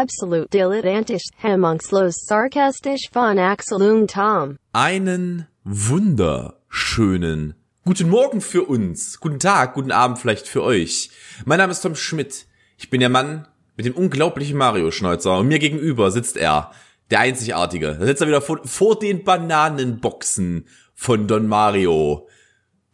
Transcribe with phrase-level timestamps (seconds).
[0.00, 4.56] absolut dilettantisch, hemmungslos sarcastisch von Axel und Tom.
[4.72, 11.10] Einen wunderschönen guten Morgen für uns, guten Tag, guten Abend vielleicht für euch.
[11.44, 12.46] Mein Name ist Tom Schmidt.
[12.78, 16.70] Ich bin der Mann mit dem unglaublichen Mario-Schnäuzer und mir gegenüber sitzt er,
[17.10, 17.96] der Einzigartige.
[18.00, 22.26] Da sitzt er wieder vor, vor den Bananenboxen von Don Mario.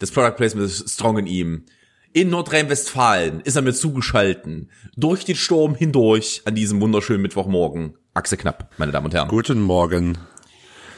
[0.00, 1.66] Das Product Placement ist strong in ihm.
[2.16, 4.70] In Nordrhein-Westfalen ist er mir zugeschalten.
[4.96, 7.92] Durch den Sturm hindurch an diesem wunderschönen Mittwochmorgen.
[8.14, 9.28] Axel Knapp, meine Damen und Herren.
[9.28, 10.16] Guten Morgen.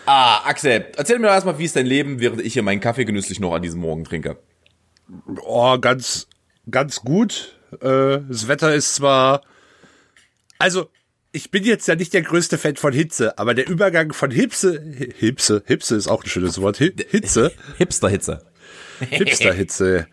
[0.06, 3.04] Ah, Axel, erzähl mir doch erstmal, wie ist dein Leben, während ich hier meinen Kaffee
[3.04, 4.38] genüsslich noch an diesem Morgen trinke.
[5.42, 6.28] Oh, ganz,
[6.70, 7.58] ganz gut.
[7.80, 9.42] Äh, das Wetter ist zwar,
[10.60, 10.88] also,
[11.32, 14.80] ich bin jetzt ja nicht der größte Fan von Hitze, aber der Übergang von Hipse,
[15.16, 18.44] Hipse, Hipse ist auch ein schönes Wort, Hi- Hitze, Hipster-Hitze.
[19.00, 20.06] Hipster-Hitze.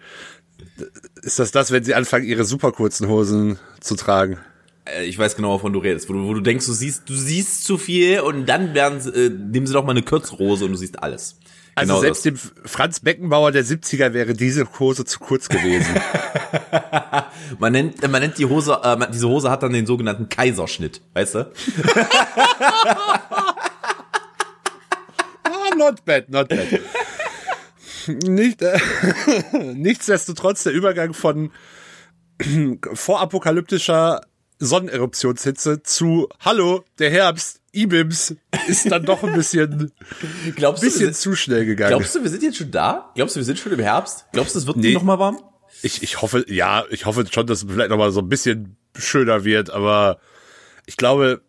[1.21, 4.38] Ist das das, wenn sie anfangen, ihre super kurzen Hosen zu tragen?
[4.85, 7.13] Äh, Ich weiß genau, wovon du redest, wo du, wo du denkst, du siehst, du
[7.15, 10.71] siehst zu viel und dann werden sie, äh, nehmen sie doch mal eine Kürzrose und
[10.71, 11.37] du siehst alles.
[11.77, 12.31] Also Genau selbst das.
[12.34, 15.93] dem Franz Beckenbauer der 70er wäre diese Hose zu kurz gewesen.
[17.59, 21.35] Man nennt, man nennt die Hose, äh, diese Hose hat dann den sogenannten Kaiserschnitt, weißt
[21.35, 21.51] du?
[25.43, 26.68] Ah, not bad, not bad.
[28.07, 28.79] Nicht, äh,
[29.73, 31.51] nichtsdestotrotz der Übergang von
[32.93, 34.21] vorapokalyptischer
[34.59, 38.35] Sonneneruptionshitze zu Hallo, der Herbst, Ibims,
[38.67, 39.91] ist dann doch ein bisschen,
[40.55, 41.89] Glaubst du, bisschen sind, zu schnell gegangen.
[41.91, 43.12] glaubst du, wir sind jetzt schon da?
[43.15, 44.25] Glaubst du, wir sind schon im Herbst?
[44.31, 44.93] Glaubst du, es wird Nee.
[44.93, 45.40] noch mal warm?
[45.81, 48.77] Ich, ich hoffe, ja, ich hoffe schon, dass es vielleicht noch mal so ein bisschen
[48.97, 50.19] schöner wird, aber
[50.85, 51.41] ich glaube,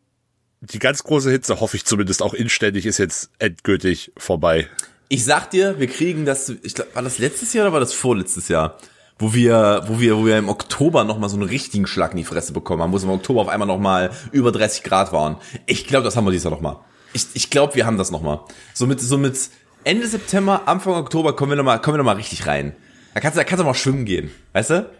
[0.60, 4.68] die ganz große Hitze, hoffe ich zumindest auch inständig, ist jetzt endgültig vorbei.
[5.08, 7.92] Ich sag dir, wir kriegen das, ich glaub, war das letztes Jahr oder war das
[7.92, 8.78] vorletztes Jahr?
[9.18, 12.18] Wo wir, wo wir, wo wir im Oktober noch mal so einen richtigen Schlag in
[12.18, 15.12] die Fresse bekommen haben, wo es im Oktober auf einmal noch mal über 30 Grad
[15.12, 15.36] waren.
[15.64, 16.80] Ich glaube, das haben wir dieses Jahr noch mal.
[17.12, 18.44] Ich, ich glaube, wir haben das noch mal.
[18.74, 19.38] So mit, so mit
[19.84, 22.74] Ende September, Anfang Oktober kommen wir noch mal, kommen wir noch mal richtig rein.
[23.14, 24.90] Da kannst du, da kannst du mal schwimmen gehen, weißt du?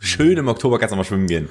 [0.00, 1.48] Schön im Oktober kannst du mal schwimmen gehen.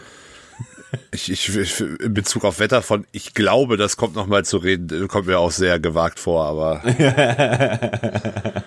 [1.12, 4.58] Ich, ich, ich in Bezug auf Wetter von ich glaube, das kommt noch mal zu
[4.58, 6.84] reden, kommt mir auch sehr gewagt vor, aber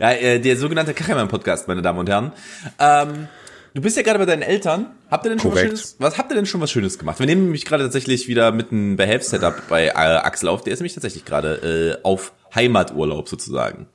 [0.00, 2.32] Ja, äh, der sogenannte Kachelmann-Podcast, meine Damen und Herren.
[2.78, 3.28] Ähm,
[3.74, 4.94] du bist ja gerade bei deinen Eltern.
[5.10, 5.78] Habt ihr denn schon was Korrekt.
[5.78, 5.96] Schönes?
[5.98, 7.18] Was habt ihr denn schon was Schönes gemacht?
[7.18, 10.62] Wir nehmen nämlich gerade tatsächlich wieder mit einem Behelfs-Setup bei äh, Axel auf.
[10.62, 13.86] Der ist nämlich tatsächlich gerade äh, auf Heimaturlaub sozusagen.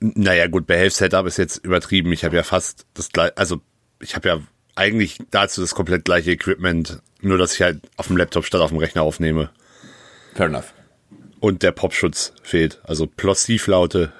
[0.00, 2.12] naja gut, Behelfs-Setup ist jetzt übertrieben.
[2.12, 3.60] Ich habe ja fast das gleiche, also
[4.00, 4.38] ich habe ja
[4.78, 8.70] eigentlich dazu das komplett gleiche Equipment, nur dass ich halt auf dem Laptop statt auf
[8.70, 9.50] dem Rechner aufnehme.
[10.34, 10.72] Fair enough.
[11.40, 12.80] Und der Popschutz fehlt.
[12.84, 14.12] Also Plossivlaute.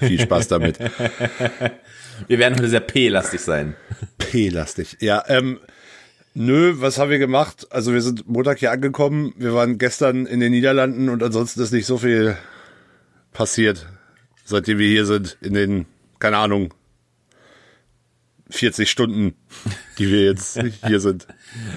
[0.00, 0.78] Viel Spaß damit.
[2.28, 3.76] Wir werden heute sehr P-lastig sein.
[4.18, 4.96] P-lastig.
[5.00, 5.58] Ja, ähm,
[6.34, 7.66] nö, was haben wir gemacht?
[7.70, 9.32] Also wir sind Montag hier angekommen.
[9.38, 12.36] Wir waren gestern in den Niederlanden und ansonsten ist nicht so viel
[13.32, 13.86] passiert,
[14.44, 15.38] seitdem wir hier sind.
[15.40, 15.86] In den,
[16.18, 16.74] keine Ahnung,
[18.50, 19.34] 40 Stunden,
[19.98, 21.26] die wir jetzt hier sind.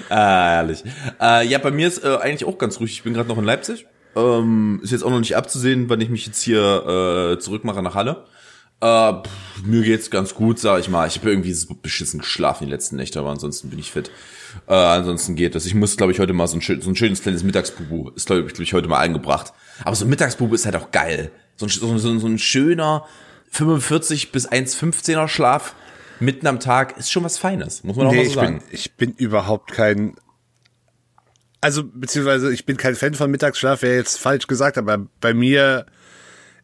[0.08, 0.84] Ah, herrlich.
[1.20, 2.92] Äh, ja, bei mir ist äh, eigentlich auch ganz ruhig.
[2.92, 3.86] Ich bin gerade noch in Leipzig.
[4.16, 7.94] Ähm, ist jetzt auch noch nicht abzusehen, wann ich mich jetzt hier äh, zurückmache nach
[7.94, 8.24] Halle.
[8.80, 11.06] Äh, pff, mir geht's ganz gut, sag ich mal.
[11.08, 14.10] Ich habe irgendwie so beschissen geschlafen die letzten Nächte, aber ansonsten bin ich fit.
[14.68, 15.66] Äh, ansonsten geht das.
[15.66, 18.10] Ich muss, glaube ich, heute mal so ein, schön, so ein schönes kleines Mittagsbubu.
[18.10, 19.52] Ist, glaube ich, glaub ich, heute mal eingebracht.
[19.84, 21.30] Aber so ein Mittagsbubu ist halt auch geil.
[21.56, 23.06] So ein, so, so, so ein schöner
[23.50, 25.74] 45 bis 1,15er Schlaf
[26.20, 28.58] mitten am Tag ist schon was Feines, muss man auch Nee, mal so ich sagen.
[28.58, 30.14] bin, ich bin überhaupt kein,
[31.60, 35.86] also beziehungsweise ich bin kein Fan von Mittagsschlaf, wäre jetzt falsch gesagt, aber bei mir,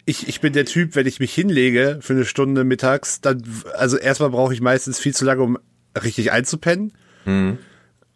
[0.04, 3.42] ich, ich bin der Typ, wenn ich mich hinlege für eine Stunde mittags, dann,
[3.74, 5.58] also erstmal brauche ich meistens viel zu lange, um
[6.02, 6.92] richtig einzupennen.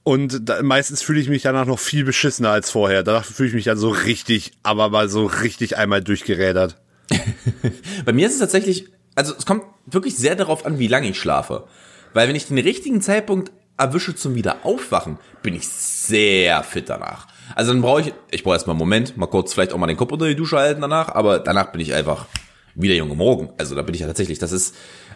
[0.03, 3.03] Und da, meistens fühle ich mich danach noch viel beschissener als vorher.
[3.03, 6.81] Danach fühle ich mich dann so richtig, aber mal so richtig einmal durchgerädert.
[8.05, 11.19] Bei mir ist es tatsächlich, also es kommt wirklich sehr darauf an, wie lange ich
[11.19, 11.65] schlafe.
[12.13, 17.27] Weil wenn ich den richtigen Zeitpunkt erwische zum wieder aufwachen, bin ich sehr fit danach.
[17.55, 19.97] Also dann brauche ich, ich brauche erstmal einen Moment, mal kurz vielleicht auch mal den
[19.97, 22.27] Kopf unter die Dusche halten danach, aber danach bin ich einfach
[22.75, 23.51] wie der junge Morgen.
[23.59, 24.75] Also da bin ich ja tatsächlich, das ist,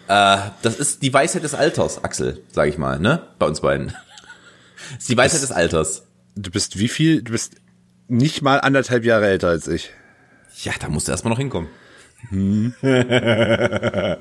[0.09, 3.23] äh, das ist die Weisheit des Alters, Axel, sage ich mal, ne?
[3.39, 3.89] Bei uns beiden.
[3.89, 6.07] Das ist die Weisheit des Alters.
[6.37, 7.23] Du bist wie viel?
[7.23, 7.57] Du bist
[8.07, 9.91] nicht mal anderthalb Jahre älter als ich.
[10.63, 11.69] Ja, da musst du erstmal noch hinkommen.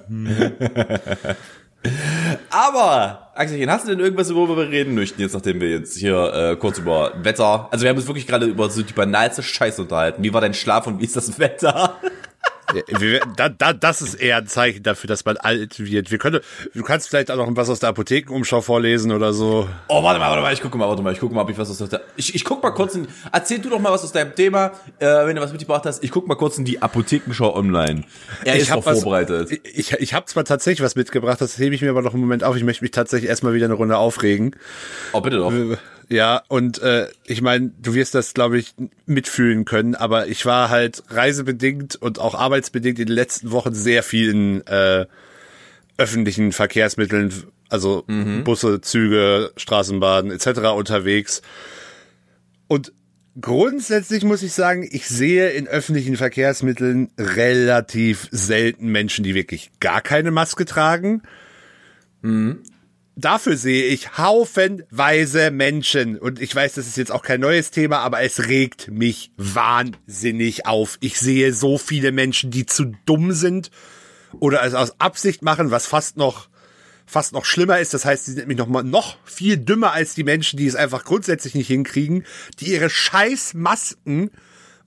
[2.49, 6.33] Aber, Axelchen, hast du denn irgendwas, worüber wir reden möchten, jetzt nachdem wir jetzt hier
[6.33, 9.81] äh, kurz über Wetter, also wir haben uns wirklich gerade über so die banalste Scheiße
[9.81, 10.23] unterhalten.
[10.23, 11.95] Wie war dein Schlaf und wie ist das Wetter?
[13.35, 16.11] Da, da, das ist eher ein Zeichen dafür, dass man alt wird.
[16.11, 16.41] Wir können,
[16.73, 19.69] du kannst vielleicht auch noch was aus der Apothekenumschau vorlesen oder so.
[19.87, 21.57] Oh, warte mal, warte mal, ich gucke mal, warte mal, ich gucke mal, ob ich
[21.57, 22.01] was aus der.
[22.15, 23.07] Ich, ich guck mal kurz in.
[23.31, 26.03] Erzähl du doch mal was aus deinem Thema, äh, wenn du was mitgebracht hast.
[26.03, 28.03] Ich guck mal kurz in die Apothekenschau online.
[28.43, 29.59] Er ich ist doch was, vorbereitet.
[29.63, 32.43] Ich, ich habe zwar tatsächlich was mitgebracht, das hebe ich mir aber noch einen Moment
[32.43, 32.55] auf.
[32.57, 34.55] Ich möchte mich tatsächlich erstmal wieder eine Runde aufregen.
[35.13, 35.53] Oh, bitte doch.
[36.09, 38.73] Ja, und äh, ich meine, du wirst das, glaube ich,
[39.05, 44.03] mitfühlen können, aber ich war halt reisebedingt und auch arbeitsbedingt in den letzten Wochen sehr
[44.03, 45.05] vielen äh,
[45.97, 47.33] öffentlichen Verkehrsmitteln,
[47.69, 48.05] also
[48.43, 50.59] Busse, Züge, Straßenbahnen etc.
[50.75, 51.41] unterwegs.
[52.67, 52.93] Und
[53.41, 60.01] grundsätzlich muss ich sagen, ich sehe in öffentlichen Verkehrsmitteln relativ selten Menschen, die wirklich gar
[60.01, 61.23] keine Maske tragen.
[63.19, 66.19] Dafür sehe ich haufenweise Menschen.
[66.19, 70.67] Und ich weiß, das ist jetzt auch kein neues Thema, aber es regt mich wahnsinnig
[70.67, 70.97] auf.
[71.01, 73.71] Ich sehe so viele Menschen, die zu dumm sind
[74.39, 76.47] oder es aus Absicht machen, was fast noch
[77.07, 77.95] fast noch schlimmer ist.
[77.95, 80.75] Das heißt, sie sind nämlich noch mal noch viel dümmer als die Menschen, die es
[80.75, 82.23] einfach grundsätzlich nicht hinkriegen,
[82.59, 84.29] die ihre scheiß Masken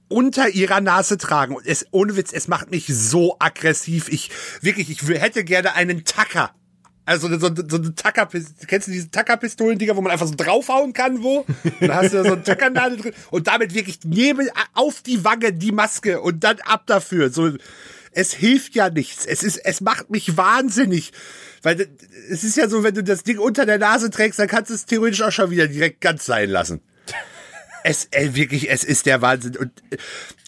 [0.06, 1.56] unter ihrer Nase tragen.
[1.56, 4.08] Und es, ohne Witz, es macht mich so aggressiv.
[4.08, 4.30] Ich,
[4.60, 6.54] wirklich, ich hätte gerne einen Tacker.
[7.10, 8.28] Also so, so, so eine Tacker,
[8.68, 11.38] kennst du diese Tackerpistolen-Dinger, wo man einfach so draufhauen kann, wo?
[11.38, 15.24] Und dann hast du da so eine Tackernadel drin und damit wirklich neben, auf die
[15.24, 17.30] Wange die Maske und dann ab dafür.
[17.30, 17.50] So,
[18.12, 19.26] es hilft ja nichts.
[19.26, 21.10] Es ist, es macht mich wahnsinnig.
[21.62, 21.88] Weil
[22.30, 24.74] es ist ja so, wenn du das Ding unter der Nase trägst, dann kannst du
[24.74, 26.80] es theoretisch auch schon wieder direkt ganz sein lassen.
[27.82, 29.56] Es, ey, wirklich, es ist der Wahnsinn.
[29.56, 29.72] Und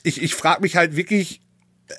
[0.04, 1.40] ich, ich frage mich halt wirklich,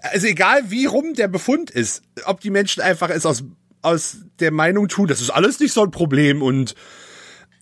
[0.04, 3.44] also egal wie rum der Befund ist, ob die Menschen einfach es aus,
[3.84, 6.76] aus der Meinung tun, das ist alles nicht so ein Problem und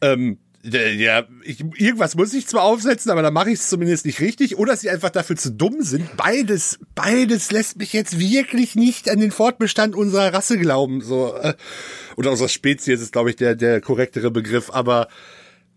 [0.02, 4.20] ähm, ja, ich, irgendwas muss ich zwar aufsetzen, aber dann mache ich es zumindest nicht
[4.20, 6.16] richtig, oder sie einfach dafür zu dumm sind.
[6.18, 11.02] Beides, beides lässt mich jetzt wirklich nicht an den Fortbestand unserer Rasse glauben.
[11.02, 11.56] So äh,
[12.16, 14.70] oder unserer Spezies ist, glaube ich, der der korrektere Begriff.
[14.72, 15.08] Aber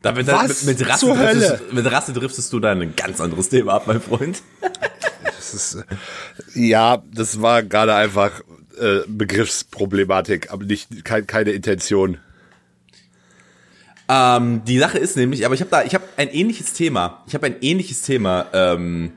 [0.03, 1.49] Damit, Was mit, mit, Rasse zur Hölle?
[1.49, 4.43] driftest, mit Rasse driftest du da ein ganz anderes Thema ab, mein Freund.
[5.25, 5.85] das ist äh,
[6.61, 8.43] ja, das war gerade einfach
[8.79, 12.19] äh, Begriffsproblematik, aber nicht kein, keine Intention.
[14.09, 17.25] Ähm, die Sache ist nämlich, aber ich habe da, ich habe ein ähnliches Thema.
[17.27, 19.13] Ich habe ein ähnliches Thema ähm,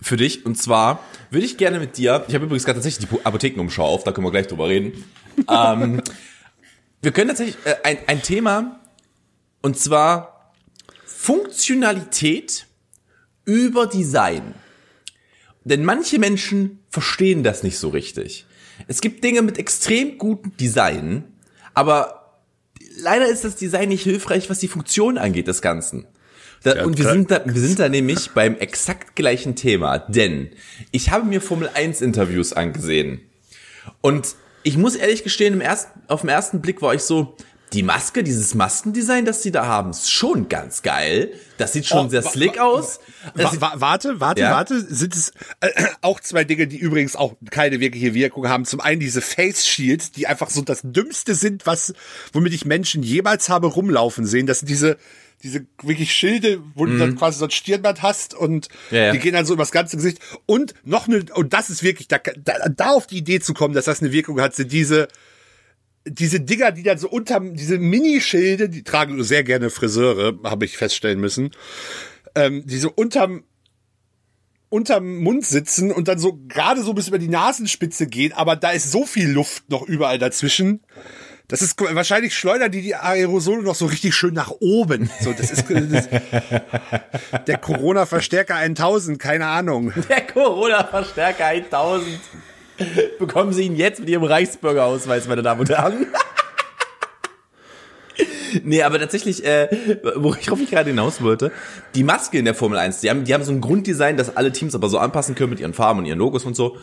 [0.00, 0.44] für dich.
[0.44, 2.24] Und zwar würde ich gerne mit dir.
[2.26, 4.04] Ich habe übrigens gerade tatsächlich die Apothekenumschau auf.
[4.04, 5.04] Da können wir gleich drüber reden.
[5.48, 6.02] ähm,
[7.02, 8.80] wir können tatsächlich äh, ein, ein Thema
[9.62, 10.52] und zwar
[11.04, 12.66] Funktionalität
[13.44, 14.54] über Design.
[15.64, 18.46] Denn manche Menschen verstehen das nicht so richtig.
[18.86, 21.24] Es gibt Dinge mit extrem gutem Design,
[21.74, 22.38] aber
[22.96, 26.06] leider ist das Design nicht hilfreich, was die Funktion angeht des Ganzen.
[26.62, 30.50] Da, Ja, und wir sind, da, wir sind da nämlich beim exakt gleichen Thema, denn
[30.90, 33.20] ich habe mir Formel 1 Interviews angesehen
[34.02, 37.34] und ich muss ehrlich gestehen, im ersten, auf den ersten Blick war ich so,
[37.72, 41.32] die Maske, dieses Maskendesign, das die da haben, ist schon ganz geil.
[41.56, 42.98] Das sieht schon Oh, sehr slick aus.
[43.34, 44.50] Warte, warte, Ja?
[44.50, 44.80] warte.
[44.80, 45.70] Sind es äh,
[46.00, 48.64] auch zwei Dinge, die übrigens auch keine wirkliche Wirkung haben.
[48.64, 51.94] Zum einen diese Face Shields, die einfach so das Dümmste sind, was,
[52.32, 54.46] womit ich Menschen jemals habe rumlaufen sehen.
[54.46, 54.96] Das sind diese,
[55.42, 58.96] diese wirklich Schilde, wo du dann quasi so ein Stirnband hast und Mhm.
[58.96, 59.12] Ja, ja.
[59.12, 60.18] die gehen dann so übers ganze Gesicht.
[60.46, 63.74] Und noch eine, und das ist wirklich, da, da, da auf die Idee zu kommen,
[63.74, 65.06] dass das eine Wirkung hat, sind diese,
[66.06, 70.64] diese Dinger, die dann so unterm, diese Minischilde, die tragen nur sehr gerne Friseure, habe
[70.64, 71.50] ich feststellen müssen,
[72.34, 73.44] ähm, die so unterm,
[74.68, 78.70] unterm Mund sitzen und dann so gerade so bis über die Nasenspitze gehen, aber da
[78.70, 80.80] ist so viel Luft noch überall dazwischen.
[81.48, 85.10] Das ist wahrscheinlich schleudern die die Aerosole noch so richtig schön nach oben.
[85.20, 86.08] So, das ist das,
[87.46, 89.92] der Corona-Verstärker 1000, keine Ahnung.
[90.08, 92.20] Der Corona-Verstärker 1000.
[93.18, 96.06] Bekommen Sie ihn jetzt mit Ihrem Reichsbürgerausweis, meine Damen und Herren.
[98.64, 99.68] nee, aber tatsächlich, äh,
[100.14, 101.52] worauf ich gerade hinaus wollte,
[101.94, 104.52] die Maske in der Formel 1, die haben, die haben so ein Grunddesign, das alle
[104.52, 106.76] Teams aber so anpassen können mit ihren Farben und ihren Logos und so.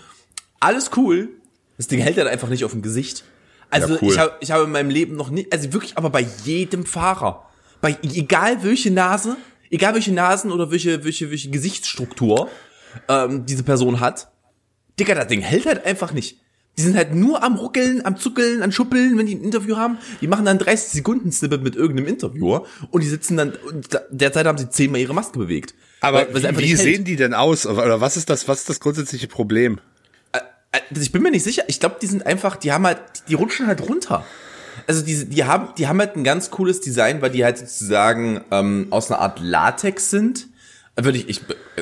[0.60, 1.30] Alles cool.
[1.78, 3.24] Das Ding hält halt einfach nicht auf dem Gesicht.
[3.70, 4.12] Also Ja, cool.
[4.12, 7.50] ich, hab, ich habe in meinem Leben noch nie, also wirklich, aber bei jedem Fahrer,
[7.82, 9.38] bei egal welche Nase,
[9.70, 12.50] egal welche Nasen oder welche, welche, welche Gesichtsstruktur
[13.08, 14.30] ähm, diese Person hat,
[15.00, 16.40] Digga, das Ding hält halt einfach nicht.
[16.78, 19.98] Die sind halt nur am Ruckeln, am Zuckeln, am Schuppeln, wenn die ein Interview haben.
[20.22, 23.54] Die machen dann 30 Sekunden Snippet mit irgendeinem Interviewer und die sitzen dann,
[24.12, 25.74] derzeit haben sie zehnmal ihre Maske bewegt.
[26.02, 26.80] Aber Weil- weil wie, hält.
[26.80, 27.66] sehen die denn aus?
[27.66, 29.80] Oder was ist das, was ist das grundsätzliche Problem?
[31.00, 31.64] Ich bin mir nicht sicher.
[31.68, 33.00] Ich glaube, die sind einfach, die haben halt,
[33.30, 34.24] die rutschen halt runter.
[34.86, 38.42] Also die, die haben, die haben halt ein ganz cooles Design, weil die halt sozusagen
[38.52, 40.48] ähm, aus einer Art Latex sind.
[40.98, 41.42] Würde ich, ich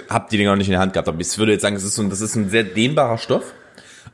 [0.09, 1.83] habe die Dinger noch nicht in der Hand gehabt, aber ich würde jetzt sagen, es
[1.83, 3.53] ist so, das ist ein sehr dehnbarer Stoff,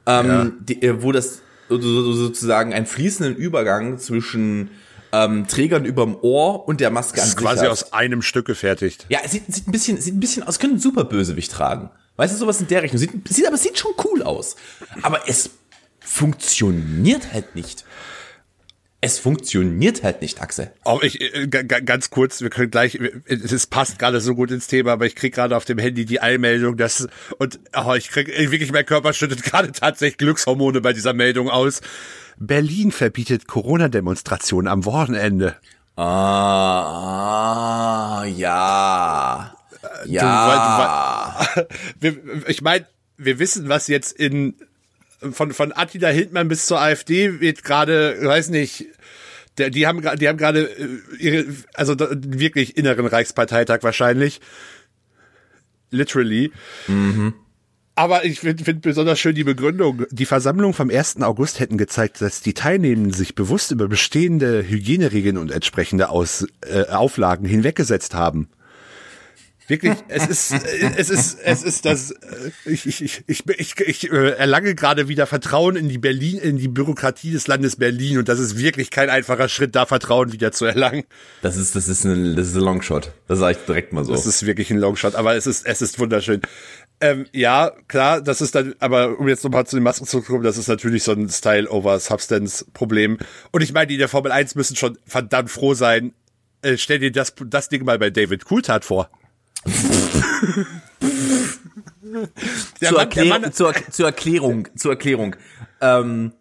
[0.05, 4.71] ähm, die, äh, wo das so- so- sozusagen einen fließenden Übergang zwischen
[5.13, 7.71] ähm, Trägern überm Ohr und der Maske Das an ist sich quasi hat.
[7.71, 9.05] aus einem Stück gefertigt.
[9.09, 11.89] Ja, es sieht, sieht ein bisschen, sieht ein bisschen aus, könnte ein super Bösewicht tragen.
[12.15, 12.97] Weißt du, sowas in der Richtung.
[12.99, 14.55] Sieht, sieht, aber es sieht schon cool aus.
[15.01, 15.49] Aber es
[15.99, 17.83] funktioniert halt nicht.
[19.03, 20.71] Es funktioniert halt nicht, Axel.
[20.83, 24.51] Auch ich, äh, ga- ga- ganz kurz, wir können gleich, es passt gerade so gut
[24.51, 27.07] ins Thema, aber ich krieg gerade auf dem Handy die Eilmeldung, dass,
[27.39, 31.49] und oh, ich krieg äh, wirklich, mein Körper schüttet gerade tatsächlich Glückshormone bei dieser Meldung
[31.49, 31.81] aus.
[32.37, 35.55] Berlin verbietet Corona-Demonstrationen am Wochenende.
[36.91, 39.55] Ah, ja.
[40.05, 41.39] Ja.
[41.99, 42.17] wir,
[42.47, 42.85] ich meine,
[43.17, 44.55] wir wissen, was jetzt in
[45.31, 48.87] von von Attila Hildmann bis zur AfD wird gerade, weiß nicht,
[49.57, 50.87] der, die haben die haben gerade äh,
[51.19, 54.41] ihre also wirklich inneren Reichsparteitag wahrscheinlich.
[55.89, 56.51] Literally.
[57.95, 60.05] Aber ich finde find besonders schön die Begründung.
[60.09, 61.21] Die Versammlung vom 1.
[61.21, 66.85] August hätten gezeigt, dass die Teilnehmenden sich bewusst über bestehende Hygieneregeln und entsprechende Aus, äh,
[66.85, 68.47] Auflagen hinweggesetzt haben.
[69.71, 70.51] Wirklich, es ist,
[70.97, 75.07] es ist, es ist das, äh, ich, ich, ich, ich, ich, ich äh, erlange gerade
[75.07, 78.91] wieder Vertrauen in die Berlin, in die Bürokratie des Landes Berlin und das ist wirklich
[78.91, 81.05] kein einfacher Schritt, da Vertrauen wieder zu erlangen.
[81.41, 83.13] Das ist, das ist ein, das ist ein Longshot.
[83.29, 84.11] Das sage ich direkt mal so.
[84.11, 86.41] Das ist wirklich ein Longshot, aber es ist, es ist wunderschön.
[86.99, 90.43] Ähm, ja, klar, das ist dann, aber um jetzt nochmal zu den Masken zu kommen,
[90.43, 93.19] das ist natürlich so ein Style-over-Substance-Problem.
[93.51, 96.13] Und ich meine, die in der Formel 1 müssen schon verdammt froh sein.
[96.61, 99.09] Äh, stell dir das, das Ding mal bei David Coulthard vor.
[102.79, 105.35] Zur, Mann- Mann- zur, zur Erklärung, zur Erklärung.
[105.81, 106.33] Ähm,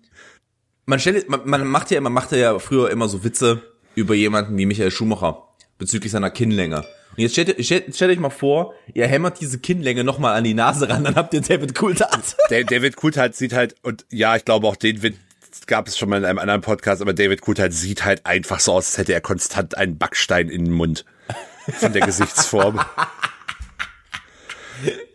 [0.86, 3.62] man stellt, man, man macht ja, man machte ja früher immer so Witze
[3.94, 6.78] über jemanden wie Michael Schumacher bezüglich seiner Kinnlänge.
[6.78, 10.54] Und jetzt stellt, stellt, stellt euch mal vor, ihr hämmert diese Kinnlänge nochmal an die
[10.54, 12.36] Nase ran, dann habt ihr David Coulthard.
[12.48, 15.16] David Coulthard sieht halt, und ja, ich glaube auch den Witz
[15.66, 18.72] gab es schon mal in einem anderen Podcast, aber David Coulthard sieht halt einfach so
[18.72, 21.04] aus, als hätte er konstant einen Backstein in den Mund.
[21.78, 22.80] Von der Gesichtsform.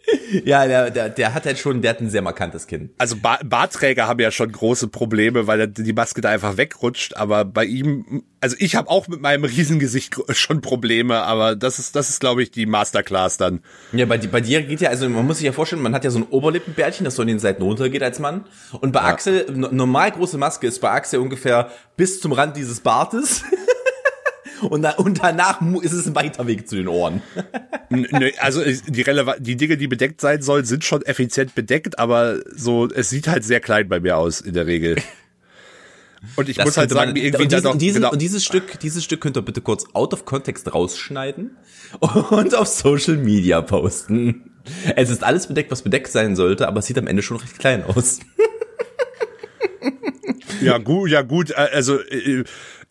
[0.45, 2.91] ja, der, der, der hat halt schon, der hat ein sehr markantes Kinn.
[2.97, 7.15] Also ba Bartträger haben ja schon große Probleme, weil die Maske da einfach wegrutscht.
[7.15, 11.95] Aber bei ihm, also ich habe auch mit meinem Riesengesicht schon Probleme, aber das ist,
[11.95, 13.61] das ist, glaube ich, die Masterclass dann.
[13.93, 16.11] Ja, bei, bei dir geht ja, also man muss sich ja vorstellen, man hat ja
[16.11, 18.45] so ein Oberlippenbärtchen, das so in den Seiten runtergeht als Mann.
[18.81, 22.79] Und bei Axel, no- normal große Maske ist bei Axel ungefähr bis zum Rand dieses
[22.81, 23.43] Bartes.
[24.61, 27.21] und, da, und danach ist es ein weiter Weg zu den Ohren.
[27.89, 31.99] N- ne, also die releva die Dinge, die bedeckt sein sollen, sind schon effizient bedeckt,
[31.99, 34.95] aber so, es sieht halt sehr klein bei mir aus in der Regel.
[36.37, 38.21] Und ich Das muss halt sagen, man- wie irgendwie und, diesen, und, diesen, genau, und
[38.21, 41.55] dieses Stück, dieses Stück könnt ihr bitte kurz out of context rausschneiden
[42.31, 44.51] und auf Social Media posten.
[44.95, 47.59] Es ist alles bedeckt, was bedeckt sein sollte, aber es sieht am Ende schon recht
[47.59, 48.19] klein aus.
[50.61, 52.43] ja gut, ja gut, äh, also äh,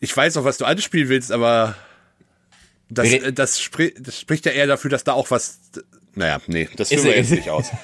[0.05, 1.75] ich weiß auch, was du anspielen willst, aber
[2.89, 5.59] das, äh, das, spri das spricht ja eher dafür, dass da auch was,
[6.13, 7.71] naja, nee, das führen wir jetzt nicht aus.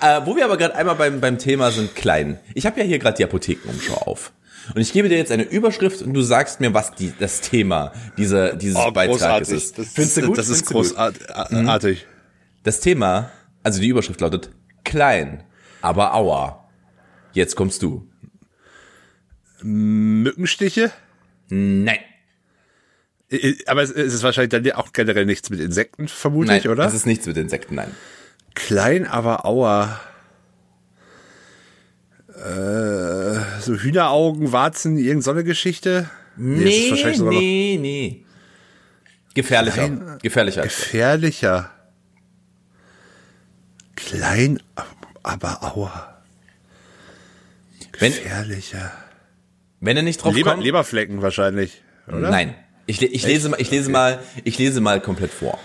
[0.00, 2.38] Äh, wo wir aber gerade einmal beim, beim Thema sind klein.
[2.54, 4.32] Ich habe ja hier gerade die Apothekenumschau auf.
[4.74, 7.92] Und ich gebe dir jetzt eine Überschrift und du sagst mir, was die, das Thema
[8.16, 9.78] dieser, dieses Oh, Beitrages ist.
[9.78, 10.38] Das, Findest du gut?
[10.38, 12.06] das ist großartig.
[12.62, 13.30] Das Thema,
[13.62, 14.50] also die Überschrift lautet
[14.84, 15.44] klein,
[15.80, 16.68] aber aua.
[17.32, 18.08] Jetzt kommst du.
[19.62, 20.90] Mückenstiche?
[21.54, 21.98] Nein.
[23.66, 26.84] Aber es es ist wahrscheinlich dann auch generell nichts mit Insekten, vermute Nein, ich, oder?
[26.84, 27.90] das ist nichts mit Insekten, nein.
[28.54, 30.00] Klein, aber aua.
[32.28, 36.08] Äh, so Hühneraugen, Warzen, irgend so eine Geschichte?
[36.36, 38.24] Nee, es noch nee, nee.
[39.34, 40.18] Gefährlicher.
[40.22, 40.62] Gefährlicher.
[40.62, 41.70] gefährlicher.
[43.96, 44.58] Klein,
[45.22, 46.22] aber.
[47.98, 48.92] Wenn, Gefährlicher.
[49.82, 50.62] Wenn er nicht drauf Leber, kommt.
[50.62, 52.30] Leberflecken wahrscheinlich, oder?
[52.30, 52.54] Nein.
[52.86, 55.58] Ich, ich lese mal, ich lese mal, ich lese mal komplett vor.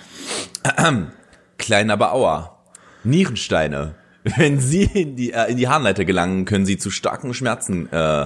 [1.57, 2.59] Klein aber Aua.
[3.03, 3.95] Nierensteine.
[4.23, 8.23] Wenn sie in die, äh, in die Harnleiter gelangen, können sie zu starken Schmerzen, äh,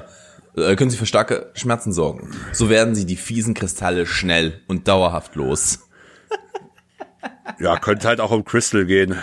[0.56, 2.32] äh, können sie für starke Schmerzen sorgen.
[2.54, 5.88] So werden sie die fiesen Kristalle schnell und dauerhaft los.
[7.60, 9.16] Ja, könnte halt auch um Crystal gehen.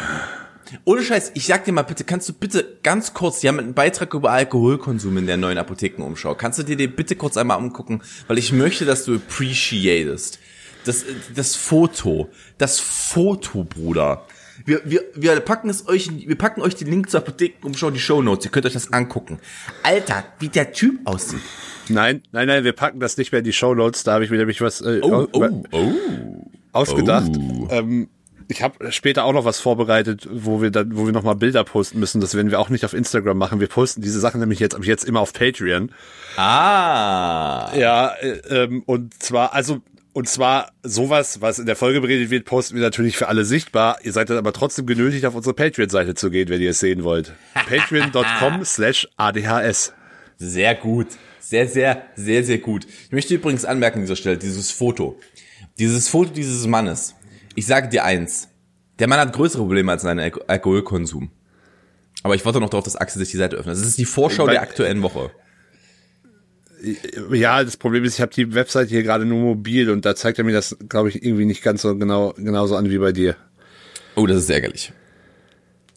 [0.84, 3.74] Ohne Scheiß, ich sag dir mal bitte, kannst du bitte ganz kurz, die haben einen
[3.74, 6.34] Beitrag über Alkoholkonsum in der neuen Apothekenumschau.
[6.34, 10.38] Kannst du dir den bitte kurz einmal angucken, weil ich möchte, dass du appreciatest.
[10.84, 14.26] Das, das Foto, das Foto, Bruder.
[14.64, 18.00] Wir, wir, wir packen es euch, wir packen euch den Link zur Apothekenumschau in die
[18.00, 18.44] Show Notes.
[18.44, 19.38] Ihr könnt euch das angucken.
[19.82, 21.40] Alter, wie der Typ aussieht.
[21.88, 24.04] Nein, nein, nein, wir packen das nicht mehr in die Shownotes.
[24.04, 25.92] Da habe ich mir nämlich was äh, Oh, oh, oh.
[26.72, 27.30] ausgedacht.
[27.36, 27.68] Oh.
[27.70, 28.08] Ähm,
[28.50, 31.64] Ich habe später auch noch was vorbereitet, wo wir dann, wo wir noch mal Bilder
[31.64, 32.22] posten müssen.
[32.22, 33.60] Das werden wir auch nicht auf Instagram machen.
[33.60, 35.92] Wir posten diese Sachen nämlich jetzt, ab jetzt immer auf Patreon.
[36.36, 37.70] Ah.
[37.76, 39.82] Ja, äh, ähm, und zwar, also,
[40.14, 43.98] und zwar sowas, was in der Folge beredet wird, posten wir natürlich für alle sichtbar.
[44.02, 47.04] Ihr seid dann aber trotzdem genötigt, auf unsere Patreon-Seite zu gehen, wenn ihr es sehen
[47.04, 47.34] wollt.
[47.54, 49.92] Patreon.com slash ADHS.
[50.38, 51.08] Sehr gut.
[51.38, 52.86] Sehr, sehr, sehr, sehr gut.
[53.06, 55.18] Ich möchte übrigens anmerken an dieser Stelle, dieses Foto.
[55.78, 57.14] Dieses Foto dieses Mannes.
[57.58, 58.50] Ich sage dir eins.
[59.00, 61.28] Der Mann hat größere Probleme als seinen Alko Alkoholkonsum.
[62.22, 63.74] Aber ich warte noch darauf, dass Axel sich die Seite öffnet.
[63.76, 65.32] Das ist die Vorschau der aktuellen Woche.
[67.32, 70.38] Ja, das Problem ist, ich habe die Webseite hier gerade nur mobil und da zeigt
[70.38, 73.34] er mir das, glaube ich, irgendwie nicht ganz so genau genauso an wie bei dir.
[74.14, 74.92] Oh, das ist ärgerlich.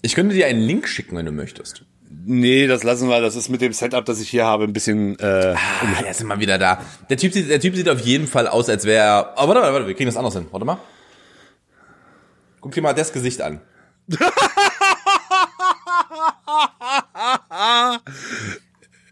[0.02, 1.86] Ich könnte dir einen Link schicken, wenn du möchtest.
[2.26, 3.22] Nee, das lassen wir.
[3.22, 5.20] Das ist mit dem Setup, das ich hier habe, ein bisschen.
[5.20, 6.82] Äh, Ah, der ist immer wieder da.
[7.12, 9.34] Der Typ sieht, der Typ sieht auf jeden Fall aus, als wäre er.
[9.38, 10.48] Oh, warte mal, warte, wir kriegen das anders hin.
[10.50, 10.80] Warte mal.
[12.62, 13.60] Guck dir mal das Gesicht an.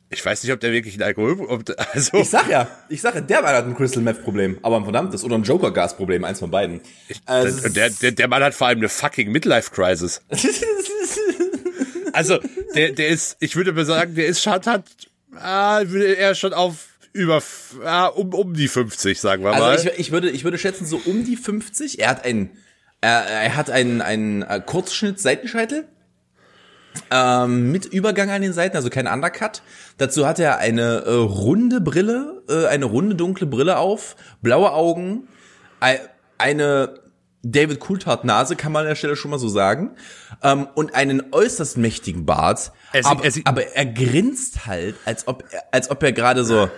[0.10, 1.46] ich weiß nicht, ob der wirklich ein Alkohol.
[1.48, 1.64] Ob,
[1.94, 4.78] also Ich sag ja, ich sag ja, der Mann hat ein Crystal Meth Problem, aber
[4.78, 6.82] ein verdammtes oder ein Joker Gas Problem, eins von beiden.
[7.26, 10.22] Also, der, der, der Mann hat vor allem eine fucking Midlife Crisis.
[12.14, 12.40] Also
[12.76, 14.84] der, der ist, ich würde mal sagen, der ist schon hat,
[15.36, 17.42] ah, er schon auf über
[17.84, 19.62] ah, um um die 50, sagen wir mal.
[19.62, 22.00] also ich, ich würde, ich würde schätzen so um die 50.
[22.00, 22.50] Er hat einen,
[23.02, 25.88] er, er hat einen, einen äh, Kurzschnitt Seitenscheitel.
[27.12, 29.62] Ähm, mit Übergang an den Seiten, also kein Undercut.
[29.98, 35.28] Dazu hat er eine äh, runde Brille, äh, eine runde dunkle Brille auf, blaue Augen,
[35.80, 36.00] ei-
[36.40, 37.00] eine
[37.44, 39.92] David Coulthard Nase, kann man an der Stelle schon mal so sagen,
[40.44, 42.72] ähm, und einen äußerst mächtigen Bart.
[42.92, 46.12] Er sieht- aber, er sieht- aber er grinst halt, als ob, er- als ob er
[46.12, 46.70] gerade so,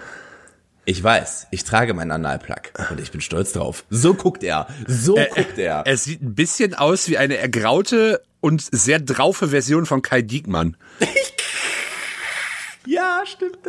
[0.86, 3.86] ich weiß, ich trage meinen Analplug und ich bin stolz drauf.
[3.90, 5.84] So guckt er, so guckt er.
[5.86, 10.76] er sieht ein bisschen aus wie eine ergraute und sehr draufe Version von Kai Diekmann.
[12.88, 13.60] ja, stimmt.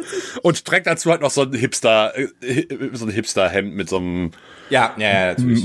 [0.43, 4.31] Und trägt dazu halt noch so ein Hipster, äh, so ein Hipster-Hemd mit so einem
[4.71, 5.65] Ja, ja, ja, natürlich.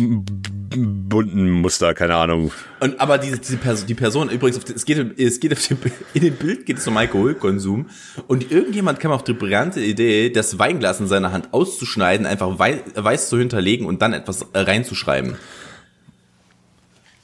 [1.17, 2.51] Bunten Muster, keine Ahnung.
[2.79, 5.77] Und aber diese, diese Person, die Person übrigens, es geht, es geht auf dem,
[6.13, 7.89] in dem Bild geht es um Alkoholkonsum
[8.27, 12.81] und irgendjemand kam auf die brillante Idee, das Weinglas in seiner Hand auszuschneiden, einfach wei
[12.93, 15.35] weiß zu hinterlegen und dann etwas äh, reinzuschreiben.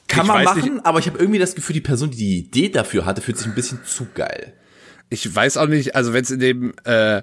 [0.08, 2.18] Kann Ich man weiß machen, nicht- aber ich habe irgendwie das Gefühl, die Person, die
[2.18, 4.54] die Idee dafür hatte, fühlt sich ein bisschen zu geil.
[5.10, 7.22] Ich weiß auch nicht, also wenn es in dem äh,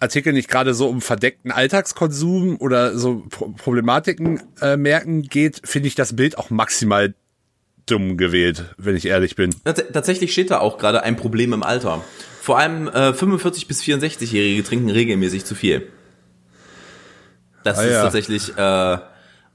[0.00, 5.88] Artikel nicht gerade so um verdeckten Alltagskonsum oder so Pro Problematiken äh, merken geht, finde
[5.88, 7.14] ich das Bild auch maximal
[7.86, 9.54] dumm gewählt, wenn ich ehrlich bin.
[9.64, 12.04] Tats tatsächlich steht da auch gerade ein Problem im Alter.
[12.40, 15.88] Vor allem äh, 45 bis 64-Jährige trinken regelmäßig zu viel.
[17.64, 18.02] Das Ah, ist ja.
[18.02, 18.98] tatsächlich, äh,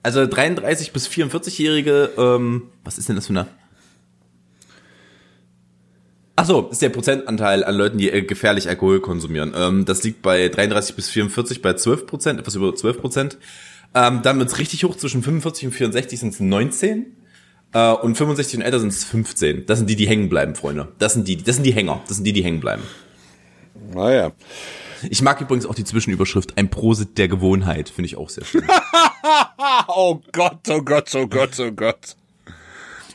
[0.03, 3.47] also 33 bis 44-Jährige, ähm, was ist denn das für eine?
[6.38, 9.54] Ach so, ist der Prozentanteil an Leuten, die äh, gefährlich Alkohol konsumieren.
[9.56, 13.38] Ähm, das liegt bei 33 bis 44 bei 12 Prozent, etwas über 12 Prozent.
[13.93, 17.06] Ähm, dann wird's richtig hoch, zwischen 45 und 64 sind es 19.
[17.74, 19.65] Äh, und 65 und älter sind es 15.
[19.65, 20.89] Das sind die, die hängen bleiben, Freunde.
[21.00, 22.02] Das sind die, das sind die Hänger.
[22.08, 22.84] Das sind die, die hängen bleiben.
[23.93, 24.34] Naja.
[25.10, 27.89] Ich mag übrigens auch die Zwischenüberschrift, ein Prosit der Gewohnheit.
[27.89, 28.63] Finde ich auch sehr schön.
[29.88, 32.15] Oh Gott, oh Gott, oh Gott, oh Gott.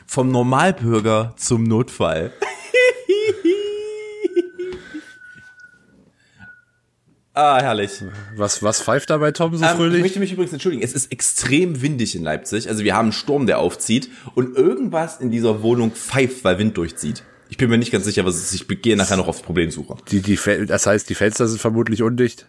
[0.05, 2.33] Vom Normalbürger zum Notfall.
[7.33, 7.91] Ah, herrlich.
[8.35, 10.01] Was, was pfeift da bei Tom so Ähm, ich fröhlich?
[10.01, 10.83] möchte mich übrigens entschuldigen.
[10.83, 12.67] Es ist extrem windig in Leipzig.
[12.69, 14.09] Also wir haben einen Sturm, der aufzieht.
[14.35, 17.23] Und irgendwas in dieser Wohnung pfeift, weil Wind durchzieht.
[17.49, 18.61] Ich bin mir nicht ganz sicher, was es ist.
[18.71, 19.97] Ich gehe nachher noch aufs Problemsuche.
[20.09, 22.45] Die, die, das heißt, die Fenster sind vermutlich undicht.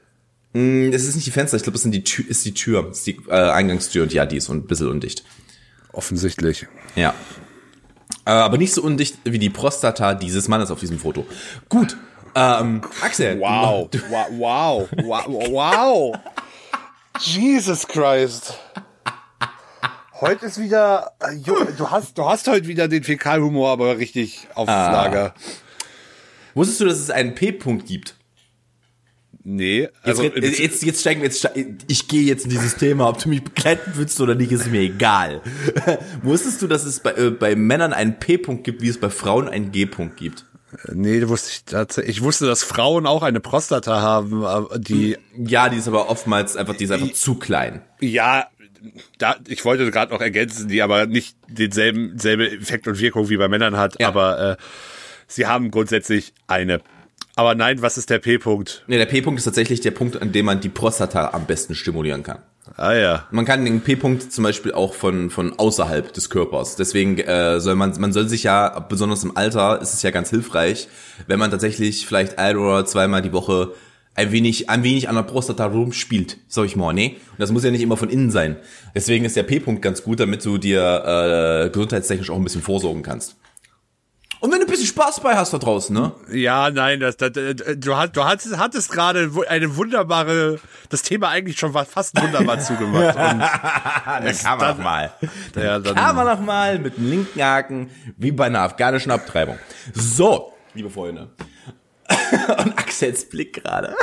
[0.54, 3.06] Das ist nicht die Fenster, ich glaube, das sind die Tür, ist die Tür, ist
[3.06, 5.24] die äh, Eingangstür und ja, die ist ein bisschen undicht.
[5.92, 6.66] Offensichtlich.
[6.94, 7.14] Ja.
[8.26, 11.26] Äh, aber nicht so undicht wie die Prostata dieses Mannes auf diesem Foto.
[11.70, 11.96] Gut.
[12.34, 13.38] Ähm, Axel.
[13.40, 16.16] Wow, wow, wow, wow, wow.
[17.20, 18.58] Jesus Christ.
[20.20, 21.36] Heute ist wieder, äh,
[21.76, 25.34] du hast, du hast heute wieder den Fäkalhumor, aber richtig aufs Lager.
[26.54, 28.16] wusstest du, dass es einen P-Punkt gibt?
[29.44, 31.50] Nee, Jetzt, also, red- jetzt, jetzt steigen wir jetzt,
[31.88, 34.80] ich gehe jetzt in dieses Thema, ob du mich begleiten willst oder nicht, ist mir
[34.82, 35.42] egal.
[36.22, 39.48] Wusstest du, dass es bei, äh, bei Männern einen P-Punkt gibt, wie es bei Frauen
[39.48, 40.46] einen G-Punkt gibt?
[40.92, 42.16] Nee, wusste ich tatsächlich.
[42.18, 46.56] Ich wusste, dass Frauen auch eine Prostata haben, aber die, Ja, die ist aber oftmals
[46.56, 47.82] einfach, die ist einfach zu klein.
[48.00, 48.46] ja,
[49.18, 53.36] da, ich wollte gerade noch ergänzen, die aber nicht denselben, selbe Effekt und Wirkung wie
[53.36, 54.08] bei Männern hat, Ja.
[54.08, 54.56] aber äh,
[55.28, 56.80] sie haben grundsätzlich eine.
[57.36, 58.82] Aber nein, was ist der P-Punkt?
[58.88, 62.22] Nee, der P-Punkt ist tatsächlich der Punkt, an dem man die Prostata am besten stimulieren
[62.24, 62.38] kann.
[62.76, 63.26] Ah ja.
[63.30, 66.76] Man kann den P-Punkt zum Beispiel auch von, von außerhalb des Körpers.
[66.76, 70.30] Deswegen äh, soll man, man soll sich ja, besonders im Alter, ist es ja ganz
[70.30, 70.88] hilfreich,
[71.26, 73.72] wenn man tatsächlich vielleicht ein oder zweimal die Woche
[74.14, 77.16] ein wenig, ein wenig an der Prostata rumspielt, sag ich mal, ne?
[77.30, 78.56] Und das muss ja nicht immer von innen sein.
[78.94, 83.02] Deswegen ist der P-Punkt ganz gut, damit du dir äh, gesundheitstechnisch auch ein bisschen vorsorgen
[83.02, 83.36] kannst.
[84.42, 86.10] Und wenn du ein bisschen Spaß bei hast da draußen, ne?
[86.32, 91.28] Ja, nein, das, das, äh, du, hast, du hattest, hattest gerade eine wunderbare, das Thema
[91.28, 93.14] eigentlich schon fast wunderbar zugemacht.
[93.14, 95.12] Und dann kann man noch mal.
[95.52, 99.12] Dann, Ja, dann- kann man noch mal mit dem linken Haken, wie bei einer afghanischen
[99.12, 99.58] Abtreibung.
[99.94, 101.30] So, liebe Freunde.
[102.58, 103.94] Und Axels Blick gerade.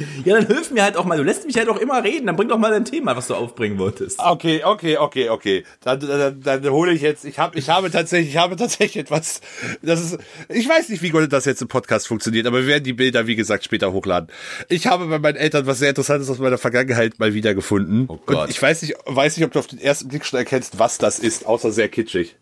[0.24, 1.16] Ja, dann hilf mir halt auch mal.
[1.16, 2.26] Du lässt mich halt auch immer reden.
[2.26, 4.18] Dann bring doch mal dein Thema, was du aufbringen wolltest.
[4.18, 5.64] Okay, okay, okay, okay.
[5.82, 7.24] Dann, dann, dann hole ich jetzt.
[7.24, 9.40] Ich habe, ich habe tatsächlich, ich habe tatsächlich etwas.
[9.82, 10.18] Das ist.
[10.48, 13.26] Ich weiß nicht, wie gut das jetzt im Podcast funktioniert, aber wir werden die Bilder,
[13.26, 14.30] wie gesagt, später hochladen.
[14.68, 18.06] Ich habe bei meinen Eltern was sehr Interessantes aus meiner Vergangenheit mal wieder gefunden.
[18.08, 18.44] Oh Gott.
[18.44, 20.98] Und ich weiß nicht, weiß nicht, ob du auf den ersten Blick schon erkennst, was
[20.98, 22.36] das ist, außer sehr kitschig.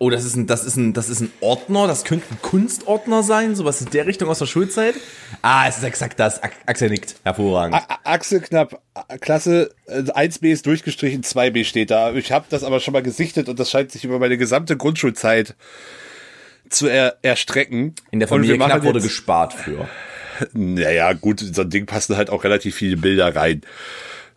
[0.00, 1.86] Oh, das ist ein, das ist ein, das ist ein Ordner.
[1.88, 3.56] Das könnte ein Kunstordner sein.
[3.56, 4.94] Sowas in der Richtung aus der Schulzeit.
[5.42, 6.40] Ah, es ist exakt das.
[6.66, 7.16] Axel nickt.
[7.24, 7.74] Hervorragend.
[7.74, 8.80] A- Axel knapp
[9.20, 12.12] Klasse äh, 1b ist durchgestrichen, 2b steht da.
[12.14, 15.56] Ich habe das aber schon mal gesichtet und das scheint sich über meine gesamte Grundschulzeit
[16.70, 17.94] zu er erstrecken.
[18.10, 19.88] In der Familie Knapp wurde gespart für.
[20.52, 23.62] Naja, gut, in so ein Ding passen halt auch relativ viele Bilder rein.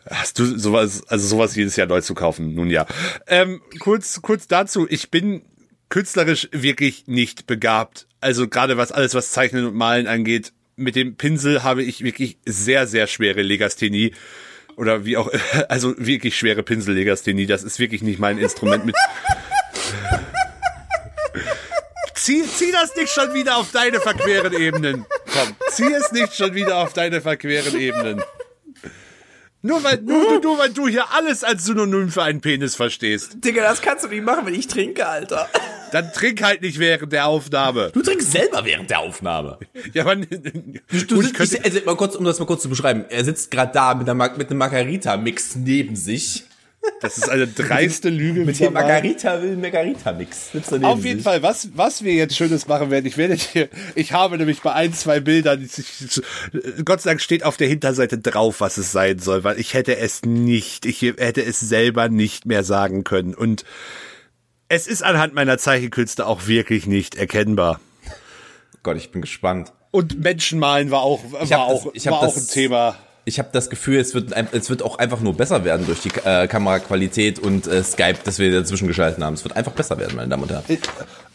[0.09, 2.55] Hast du sowas, also sowas jedes Jahr neu zu kaufen?
[2.55, 2.87] Nun ja.
[3.27, 4.87] Ähm, kurz, kurz dazu.
[4.89, 5.43] Ich bin
[5.91, 8.07] künstlerisch wirklich nicht begabt.
[8.19, 10.53] Also gerade was alles, was Zeichnen und Malen angeht.
[10.75, 14.13] Mit dem Pinsel habe ich wirklich sehr, sehr schwere Legasthenie.
[14.77, 15.29] Oder wie auch,
[15.69, 17.45] also wirklich schwere Pinsellegasthenie.
[17.45, 18.95] Das ist wirklich nicht mein Instrument mit.
[22.15, 25.05] Zieh, zieh das nicht schon wieder auf deine verqueren Ebenen.
[25.33, 28.21] Komm, zieh es nicht schon wieder auf deine verqueren Ebenen.
[29.63, 33.37] Nur weil, nur, nur weil du hier alles als Synonym für einen Penis verstehst.
[33.43, 35.49] Digga, das kannst du nicht machen, wenn ich trinke, Alter.
[35.91, 37.91] Dann trink halt nicht während der Aufnahme.
[37.93, 39.57] Du trinkst selber während der Aufnahme.
[39.93, 43.05] Ja, man, Du, gut, ich könnte, also mal kurz, um das mal kurz zu beschreiben.
[43.09, 46.43] Er sitzt gerade da mit, einer, mit einem Margarita-Mix neben sich.
[47.01, 48.45] das ist eine dreiste Lüge.
[48.45, 48.73] Mit dem.
[48.73, 50.51] Margarita will Margarita-Mix.
[50.51, 51.23] Sitzt er neben Auf jeden sich.
[51.23, 54.73] Fall, was, was wir jetzt Schönes machen werden, ich werde hier, ich habe nämlich bei
[54.73, 56.21] ein, zwei Bildern, ich,
[56.85, 59.97] Gott sei Dank steht auf der Hinterseite drauf, was es sein soll, weil ich hätte
[59.97, 63.63] es nicht, ich hätte es selber nicht mehr sagen können und
[64.71, 67.81] es ist anhand meiner Zeichenkünste auch wirklich nicht erkennbar.
[68.83, 69.73] Gott, ich bin gespannt.
[69.91, 72.95] Und Menschen malen war auch, war hab das- auch, war auch das- ein Thema.
[73.25, 76.09] Ich habe das Gefühl, es wird, es wird auch einfach nur besser werden durch die
[76.25, 79.35] äh, Kameraqualität und äh, Skype, das wir dazwischen geschalten haben.
[79.35, 80.63] Es wird einfach besser werden, meine Damen und Herren.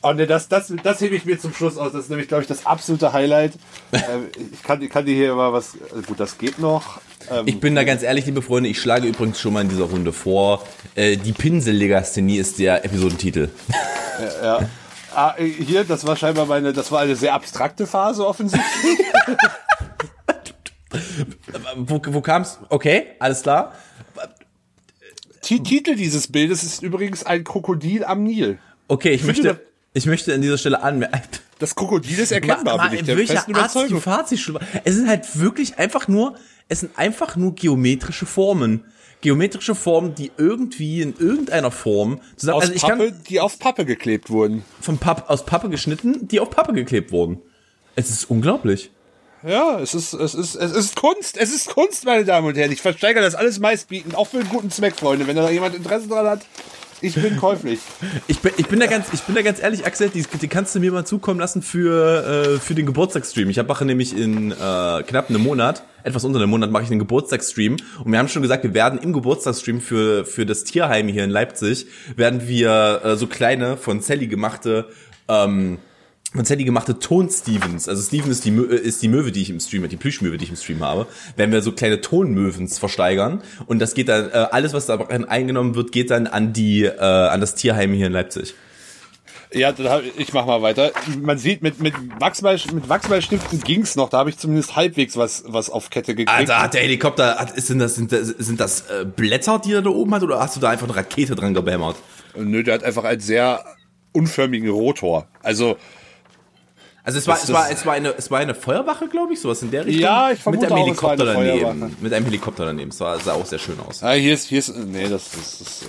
[0.02, 1.92] Oh ne, das, das, das hebe ich mir zum Schluss aus.
[1.92, 3.54] Das ist nämlich, glaube ich, das absolute Highlight.
[3.92, 3.98] äh,
[4.52, 5.74] ich, kann, ich kann dir hier mal was.
[5.74, 7.00] äh, Gut, das geht noch.
[7.30, 9.84] Ähm, Ich bin da ganz ehrlich, liebe Freunde, ich schlage übrigens schon mal in dieser
[9.84, 13.48] Runde vor, äh, die Pinsellegasthenie ist der Episodentitel.
[15.14, 16.72] ah, äh, hier, das war scheinbar meine.
[16.72, 18.98] Das war eine sehr abstrakte Phase offensichtlich.
[21.76, 22.58] Wo, wo kam's?
[22.68, 23.74] Okay, alles klar.
[25.42, 28.58] Ti- Titel dieses Bildes ist übrigens ein Krokodil am Nil.
[28.88, 29.60] Okay, ich möchte,
[29.96, 31.40] ich möchte an dieser Stelle anmerken.
[31.58, 34.02] Das Krokodil ist erkennbar, bin ich der festen Überzeugung.
[34.84, 36.34] Es sind halt wirklich einfach nur,
[36.68, 38.84] es sind einfach nur geometrische Formen.
[39.22, 43.58] Geometrische Formen, die irgendwie in irgendeiner Form zusammen, Aus also ich Pappe, kann die auf
[43.58, 44.66] Pappe geklebt wurden.
[44.82, 47.40] von Papp, aus Pappe geschnitten, die auf Pappe geklebt wurden.
[47.94, 48.90] Es ist unglaublich.
[49.42, 51.38] Ja, es ist, es ist, es ist Kunst.
[51.38, 52.72] Es ist Kunst, meine Damen und Herren.
[52.72, 55.26] Ich versteigere das alles meistbietend, auch für einen guten Zweck, Freunde.
[55.26, 56.40] Wenn da jemand Interesse dran hat,
[57.00, 57.80] ich bin käuflich.
[58.26, 60.74] Ich bin, ich bin da ganz, ich bin da ganz ehrlich, Axel, die, die kannst
[60.74, 63.50] du mir mal zukommen lassen für, äh, für den Geburtstagsstream.
[63.50, 66.98] Ich mache nämlich in äh, knapp einem Monat, etwas unter einem Monat, mache ich einen
[66.98, 67.76] Geburtstagsstream.
[68.04, 71.30] Und wir haben schon gesagt, wir werden im Geburtstagsstream für, für das Tierheim hier in
[71.30, 74.86] Leipzig, werden wir äh, so kleine von Sally gemachte,
[75.28, 75.78] ähm,
[76.36, 79.50] von Sally gemachte Ton-Stevens, also Steven ist die, Mö äh, ist die Möwe, die ich
[79.50, 83.42] im Stream, die Plüschmöwe, die ich im Stream habe, werden wir so kleine Tonmöwens versteigern
[83.66, 87.00] und das geht dann, äh, alles was da eingenommen wird, geht dann an die, äh,
[87.00, 88.54] an das Tierheim hier in Leipzig.
[89.52, 89.72] Ja,
[90.16, 90.90] ich mach mal weiter.
[91.22, 94.10] Man sieht, mit, mit, Wachsmal, mit Wachsmalstiften ging's noch.
[94.10, 96.30] Da habe ich zumindest halbwegs was, was auf Kette gekriegt.
[96.30, 99.90] Alter, hat der Helikopter, hat, sind das, sind das, sind das Blätter, die er da
[99.90, 101.96] oben hat, oder hast du da einfach eine Rakete dran gebämmert?
[102.36, 103.64] Nö, der hat einfach einen sehr
[104.12, 105.28] unförmigen Rotor.
[105.42, 105.76] Also,
[107.06, 109.32] Also es war, Das- es war, das- es war eine, es war eine Feuerwache, glaube
[109.32, 110.02] ich, sowas in der Richtung.
[110.02, 111.78] Ja, ich vermute Mit einem auch, es war Helikopter eine daneben.
[111.80, 111.92] Feuerwache.
[112.02, 112.90] Mit einem Helikopter daneben.
[112.90, 114.02] Es war, sah auch sehr schön aus.
[114.02, 115.84] ah, hier ist, hier ist, nee, das, das ist,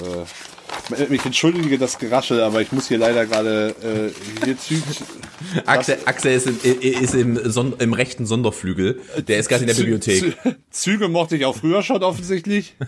[1.09, 4.83] äh, Ich entschuldige das Geraschel, aber ich muss hier leider gerade äh, hier Züge.
[5.65, 9.01] Axel, Axel ist, im, ist im, Son im rechten Sonderflügel.
[9.27, 10.37] Der ist gerade in der Bibliothek.
[10.69, 12.75] Züge mochte ich auch früher schon offensichtlich.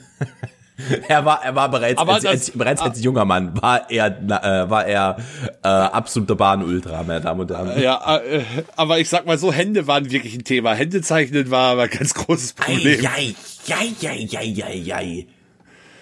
[1.08, 4.86] Er war, er war bereits, als, als, bereits als junger Mann, war er, äh, war
[4.86, 5.18] er
[5.64, 7.82] äh, absoluter Bahnultra, meine Damen und Herren.
[7.82, 8.44] Ja, äh,
[8.76, 10.74] aber ich sag mal so, Hände waren wirklich ein Thema.
[10.74, 13.06] Hände zeichnen war aber ein ganz großes Problem.
[13.06, 13.36] Ei,
[13.70, 15.28] ei, ei, ei, ei, ei.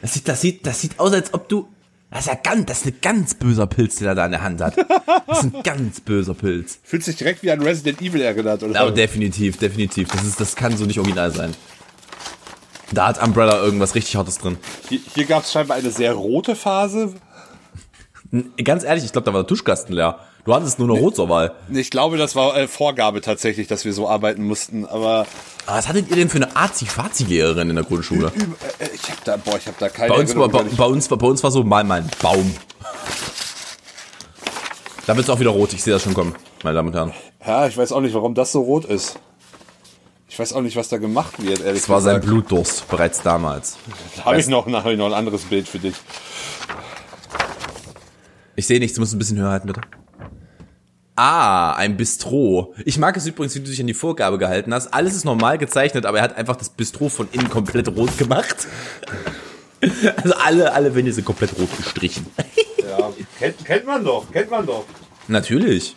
[0.02, 1.68] Das sieht, das sieht, das sieht aus, als ob du,
[2.12, 4.44] das ist ja ganz, das ist ein ganz böser Pilz, den er da in der
[4.44, 4.76] Hand hat.
[5.28, 6.80] Das ist ein ganz böser Pilz.
[6.84, 8.80] Fühlt sich direkt wie an Resident Evil erinnert, oder?
[8.80, 10.08] Aber definitiv, definitiv.
[10.10, 11.54] Das ist, das kann so nicht original sein.
[12.92, 14.58] Da hat Umbrella irgendwas richtig Hartes drin.
[14.90, 17.14] Hier, hier gab es scheinbar eine sehr rote Phase.
[18.64, 20.20] Ganz ehrlich, ich glaube, da war der Tuschkasten leer.
[20.46, 21.54] Du hattest nur eine Rot zur Wahl.
[21.74, 24.86] Ich glaube, das war äh, Vorgabe tatsächlich, dass wir so arbeiten mussten.
[24.86, 25.26] Aber
[25.66, 28.32] Aber was hattet ihr denn für eine Azi-Fazi-Lehrerin in der Grundschule?
[28.80, 30.86] äh, äh, ich habe da, boah, ich habe da keine Bei uns, war, bei, bei,
[30.86, 32.54] uns, war- bei uns war so mal mein Baum.
[35.06, 37.14] Da wird's auch wieder rot, ich sehe das schon kommen, meine Damen und Herren.
[37.46, 39.20] Ja, ich weiß auch nicht, warum das so rot ist.
[40.30, 42.20] Ich weiß auch nicht, was da gemacht wird, ehrlich Das war sein.
[42.22, 43.78] Blutdurst bereits damals.
[44.18, 45.96] Da habe ich noch, hab ich noch ein anderes Bild für dich.
[48.56, 49.82] Ich sehe nichts, du musst ein bisschen höher halten, bitte.
[51.16, 52.76] Ah, ein Bistro.
[52.86, 54.94] Ich mag es übrigens, wie du dich an die Vorgabe gehalten hast.
[54.94, 58.68] Alles ist normal gezeichnet, aber er hat einfach das Bistro von innen komplett rot gemacht.
[60.16, 62.26] Also alle, alle Wände sind komplett rot gestrichen.
[62.80, 64.86] Ja, kennt, kennt man doch, kennt man doch.
[65.28, 65.96] Natürlich.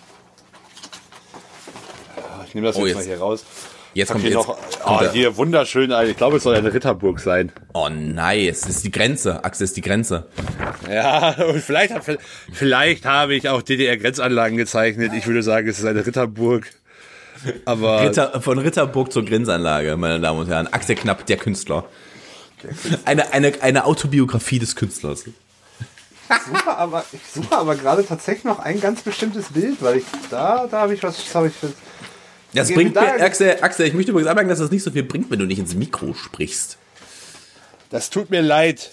[2.47, 3.43] Ich nehme das Oh, jetzt, mal jetzt- hier raus.
[3.92, 4.46] Jetzt Hab kommt hier jetzt.
[4.46, 7.50] noch, kommt oh, der- hier wunderschön, ich glaube, es soll eine Ritterburg sein.
[7.72, 9.44] oh nice, das ist die Grenze.
[9.44, 10.26] Axel ist die Grenze.
[10.88, 11.94] Ja, und vielleicht,
[12.53, 15.12] vielleicht habe ich auch DDR-Grenzanlagen gezeichnet.
[15.14, 16.66] Ich würde sagen, es ist eine Ritterburg.
[17.64, 20.68] Aber Ritter, von Ritterburg zur Grenzanlage, meine Damen und Herren.
[20.72, 21.85] Axel Knapp, der Künstler.
[23.07, 25.24] Eine, eine, eine Autobiografie des Künstlers.
[25.24, 30.66] suche aber, ich suche aber gerade tatsächlich noch ein ganz bestimmtes Bild, weil ich da,
[30.70, 31.55] da habe ich was, habe ich.
[32.52, 35.30] Das bringt mir Axel, Axel, ich möchte übrigens anmerken, dass das nicht so viel bringt,
[35.30, 36.78] wenn du nicht ins Mikro sprichst.
[37.90, 38.90] Das tut mir leid.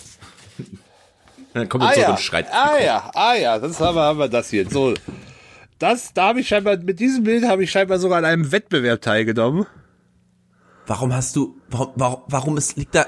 [1.53, 2.47] Dann kommt Ah so ja, und schreit.
[2.51, 4.69] ah ja, ah ja, das haben wir, haben wir das hier.
[4.69, 4.93] So,
[5.79, 9.01] das, da habe ich scheinbar, mit diesem Bild habe ich scheinbar sogar an einem Wettbewerb
[9.01, 9.65] teilgenommen.
[10.85, 13.05] Warum hast du, warum, warum, warum es liegt da?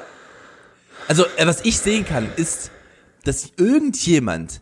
[1.08, 2.72] Also, äh, was ich sehen kann, ist,
[3.24, 4.62] dass irgendjemand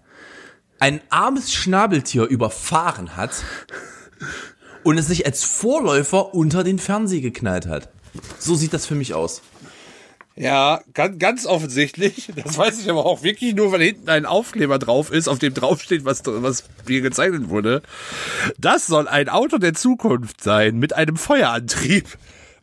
[0.80, 3.32] ein armes Schnabeltier überfahren hat
[4.88, 7.90] und es sich als Vorläufer unter den Fernseher geknallt hat.
[8.40, 9.42] So sieht das für mich aus.
[10.38, 12.32] Ja, ganz, ganz offensichtlich.
[12.38, 15.54] Das weiß ich aber auch wirklich nur, weil hinten ein Aufkleber drauf ist, auf dem
[15.54, 17.82] draufsteht, was, was hier gezeichnet wurde.
[18.58, 22.06] Das soll ein Auto der Zukunft sein, mit einem Feuerantrieb.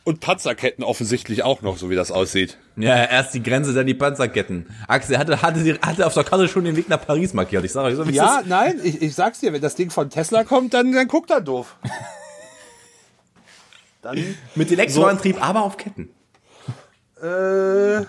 [0.05, 2.59] Und Panzerketten offensichtlich auch noch, so wie das aussieht.
[2.77, 4.67] Ja, erst die Grenze, dann die Panzerketten.
[4.87, 7.65] Axel hatte, hatte, hatte auf der Karte schon den Weg nach Paris markiert.
[7.65, 8.47] Ich sage euch so, wie Ja, ist.
[8.47, 11.41] nein, ich, ich sag's dir, wenn das Ding von Tesla kommt, dann, dann guckt er
[11.41, 11.77] doof.
[14.03, 16.11] Dann, Mit Elektroantrieb, aber auf Ketten.
[17.23, 18.03] äh,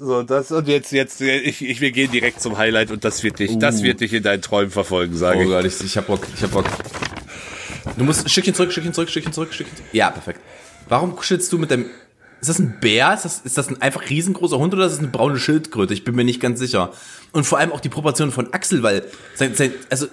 [0.00, 3.38] so, das, und jetzt, jetzt, ich, ich, wir gehen direkt zum Highlight und das wird
[3.38, 5.48] dich, das wird dich in deinen Träumen verfolgen, sage Oh ich.
[5.48, 6.64] Gott, ich, ich hab Bock, ich hab Bock.
[7.96, 9.88] Du musst ein Stückchen zurück, Stückchen zurück, Stückchen zurück, Stückchen zurück.
[9.92, 10.40] Ja, perfekt.
[10.90, 11.86] Warum kuschelst du mit dem,
[12.40, 13.14] ist das ein Bär?
[13.14, 15.94] Ist das, ist das ein einfach riesengroßer Hund oder ist das eine braune Schildkröte?
[15.94, 16.92] Ich bin mir nicht ganz sicher.
[17.30, 19.04] Und vor allem auch die Proportion von Axel, weil,
[19.36, 20.08] sein, sein, also,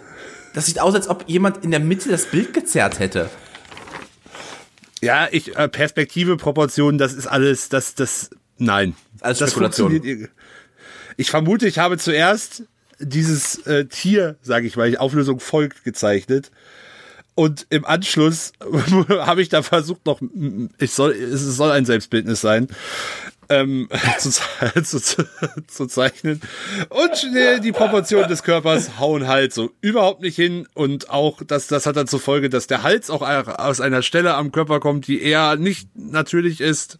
[0.53, 3.31] das sieht aus, als ob jemand in der Mitte das Bild gezerrt hätte.
[5.01, 8.95] Ja, ich, äh, Perspektive, Proportionen, das ist alles, das, das, nein.
[9.21, 10.29] Alles das Spekulation.
[11.17, 12.63] Ich vermute, ich habe zuerst
[12.99, 16.51] dieses äh, Tier, sage ich mal, Auflösung folgt gezeichnet.
[17.37, 18.51] Und im Anschluss
[19.09, 20.19] habe ich da versucht noch,
[20.79, 22.67] ich soll, es soll ein Selbstbildnis sein,
[23.49, 24.31] ähm, zu,
[24.83, 25.27] zu, ze-
[25.67, 26.41] zu zeichnen.
[26.89, 30.67] Und die, die Proportionen des Körpers hauen halt so überhaupt nicht hin.
[30.73, 34.33] Und auch, das, das hat dann zur Folge, dass der Hals auch aus einer Stelle
[34.33, 36.97] am Körper kommt, die eher nicht natürlich ist.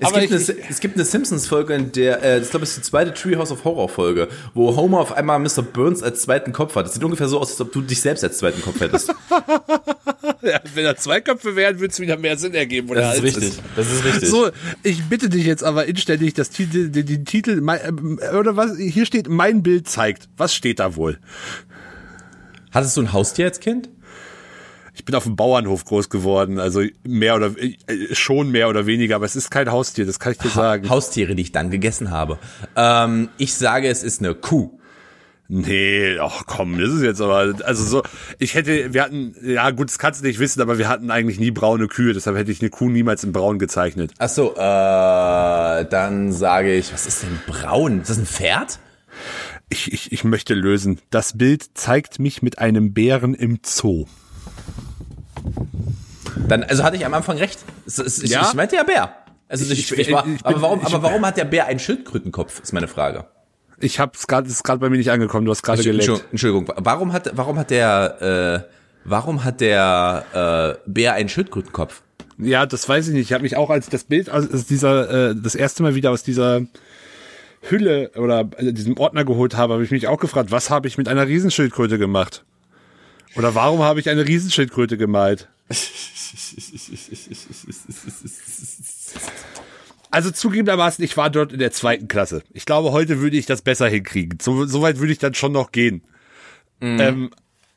[0.00, 2.70] Es Aber gibt, ich- eine, es gibt eine Simpsons-Folge, in der, äh, das glaube ich
[2.70, 5.62] ist die zweite Treehouse of Horror-Folge, wo Homer auf einmal Mr.
[5.62, 6.86] Burns als zweiten Kopf hat.
[6.86, 9.12] Das sieht ungefähr so aus, als ob du dich selbst als zweiten Kopf hättest.
[10.44, 12.88] Ja, wenn da zwei Köpfe wären, würde es wieder mehr Sinn ergeben.
[12.88, 14.28] wo der Hals Das ist richtig.
[14.28, 14.50] So,
[14.82, 18.76] ich bitte dich jetzt aber inständig, das Titel, den, den Titel, mein, ähm, oder was,
[18.76, 20.28] hier steht, mein Bild zeigt.
[20.36, 21.18] Was steht da wohl?
[22.72, 23.88] Hattest du ein Haustier als Kind?
[25.02, 27.74] Ich bin auf dem Bauernhof groß geworden, also mehr oder, äh,
[28.14, 30.88] schon mehr oder weniger, aber es ist kein Haustier, das kann ich dir sagen.
[30.88, 32.38] Haustiere, die ich dann gegessen habe.
[32.76, 34.70] Ähm, ich sage, es ist eine Kuh.
[35.48, 38.02] Nee, ach komm, das ist jetzt aber, also so,
[38.38, 41.40] ich hätte, wir hatten, ja gut, das kannst du nicht wissen, aber wir hatten eigentlich
[41.40, 44.12] nie braune Kühe, deshalb hätte ich eine Kuh niemals in braun gezeichnet.
[44.18, 48.02] Ach so, äh, dann sage ich, was ist denn braun?
[48.02, 48.78] Ist das ein Pferd?
[49.68, 51.00] Ich, ich, ich möchte lösen.
[51.10, 54.06] Das Bild zeigt mich mit einem Bären im Zoo.
[56.48, 57.60] Dann, also hatte ich am Anfang recht.
[57.86, 58.42] Ich, Ja.
[58.48, 59.14] ich meinte ja Bär.
[59.48, 62.72] Also ich, Ich- ich, war, aber warum, aber warum hat der Bär einen Schildkrötenkopf, ist
[62.72, 63.26] meine Frage.
[63.78, 65.44] Ich hab's gerade, ist gerade bei mir nicht angekommen.
[65.44, 66.08] Du hast gerade geleckt.
[66.08, 68.72] Entschuldigung, Entschuldigung, warum hat, warum hat der, äh,
[69.04, 72.02] warum hat der äh, Bär einen Schildkrötenkopf?
[72.38, 73.24] Ja, das weiß ich nicht.
[73.26, 76.10] Ich habe mich auch als das Bild aus, aus dieser, äh, das erste Mal wieder
[76.12, 76.62] aus dieser
[77.68, 80.96] Hülle oder äh, diesem Ordner geholt habe, habe ich mich auch gefragt, was habe ich
[80.96, 82.44] mit einer Riesenschildkröte gemacht?
[83.36, 85.48] Oder warum habe ich eine Riesenschildkröte gemalt?
[90.10, 92.42] Also zugegebenermaßen, ich war dort in der zweiten Klasse.
[92.52, 94.38] Ich glaube, heute würde ich das besser hinkriegen.
[94.42, 96.02] So, so weit würde ich dann schon noch gehen.
[96.82, 97.30] Ähm,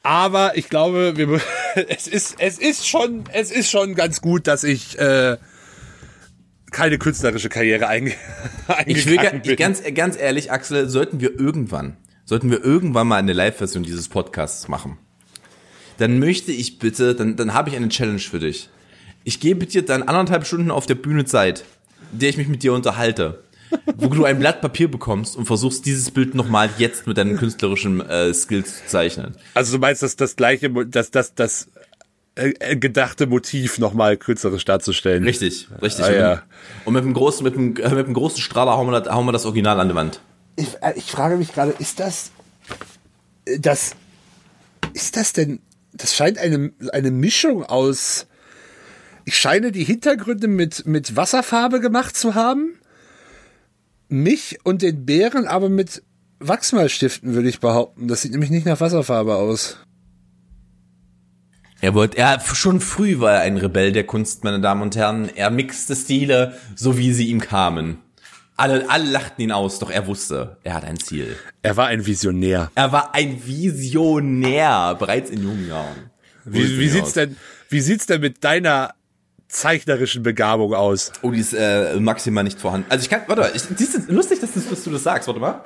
[0.03, 1.39] aber ich glaube, wir,
[1.89, 5.37] es ist, es ist schon, es ist schon ganz gut, dass ich äh,
[6.71, 8.13] keine künstlerische Karriere einge
[8.85, 13.17] Ich will ga- ich, ganz, ganz ehrlich, Axel, sollten wir irgendwann, sollten wir irgendwann mal
[13.17, 14.97] eine Live-Version dieses Podcasts machen,
[15.97, 18.69] dann möchte ich bitte, dann, dann habe ich eine Challenge für dich.
[19.23, 21.63] Ich gebe dir dann anderthalb Stunden auf der Bühne Zeit,
[22.11, 23.43] in der ich mich mit dir unterhalte,
[23.97, 28.01] wo du ein Blatt Papier bekommst und versuchst, dieses Bild nochmal jetzt mit deinen künstlerischen
[28.01, 29.35] äh, Skills zu zeichnen.
[29.53, 31.69] Also du meinst, dass das gleiche, dass das, das
[32.35, 35.23] äh, äh, gedachte Motiv nochmal künstlerisch darzustellen?
[35.23, 36.05] Richtig, richtig.
[36.05, 36.29] Ah, und, ja.
[36.29, 36.41] mit,
[36.85, 39.25] und mit dem großen, mit dem, äh, mit dem großen Strahler hauen wir, das, hauen
[39.25, 40.19] wir das Original an die Wand.
[40.57, 42.31] Ich, äh, ich frage mich gerade, ist das,
[43.57, 43.95] das,
[44.93, 45.59] ist das denn,
[45.95, 48.27] das scheint eine, eine Mischung aus,
[49.25, 52.77] ich scheine die Hintergründe mit, mit Wasserfarbe gemacht zu haben,
[54.07, 56.03] mich und den Bären aber mit
[56.39, 58.07] Wachsmalstiften, würde ich behaupten.
[58.07, 59.77] Das sieht nämlich nicht nach Wasserfarbe aus.
[61.81, 65.29] Er wollte, er schon früh war er ein Rebell der Kunst, meine Damen und Herren.
[65.35, 67.97] Er mixte Stile, so wie sie ihm kamen.
[68.57, 71.35] Alle, alle lachten ihn aus, doch er wusste, er hat ein Ziel.
[71.61, 72.71] Er war ein Visionär.
[72.75, 76.09] Er war ein Visionär, bereits in jungen Jahren.
[76.45, 77.35] Wie, wie sieht's denn,
[77.69, 78.93] wie sieht's denn mit deiner
[79.49, 81.11] zeichnerischen Begabung aus?
[81.21, 82.87] Oh, die ist äh, maximal nicht vorhanden.
[82.89, 85.27] Also ich kann, warte mal, ich, das ist lustig, dass, das, dass du das sagst,
[85.27, 85.61] warte mal.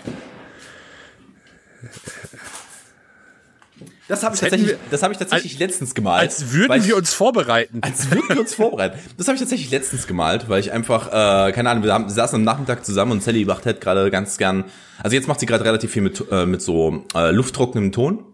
[4.09, 6.21] Das habe ich, tatsächlich- wir- das hab ich tatsächlich letztens gemalt.
[6.21, 7.79] Als würden ich- wir uns vorbereiten.
[7.81, 8.99] Als würden wir uns vorbereiten.
[9.17, 12.11] Das habe ich tatsächlich letztens gemalt, weil ich einfach, äh, keine Ahnung, wir, haben, wir
[12.11, 14.65] saßen am Nachmittag zusammen und Sally macht halt gerade ganz gern,
[15.01, 18.25] also jetzt macht sie gerade relativ viel mit, äh, mit so äh, lufttrocknem Ton.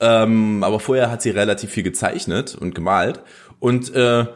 [0.00, 3.20] Ähm, aber vorher hat sie relativ viel gezeichnet und gemalt.
[3.58, 4.26] Und äh,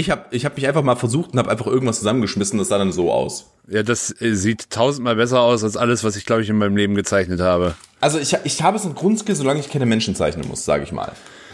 [0.00, 2.78] ich habe ich hab mich einfach mal versucht und habe einfach irgendwas zusammengeschmissen, das sah
[2.78, 3.52] dann so aus.
[3.68, 6.76] Ja, das äh, sieht tausendmal besser aus als alles, was ich, glaube ich, in meinem
[6.76, 7.74] Leben gezeichnet habe.
[8.00, 10.92] Also ich, ich habe so ein Grundskill, solange ich keine Menschen zeichnen muss, sage ich
[10.92, 11.12] mal.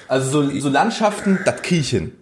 [0.09, 2.13] Also so, so Landschaften, das kriege ich hin.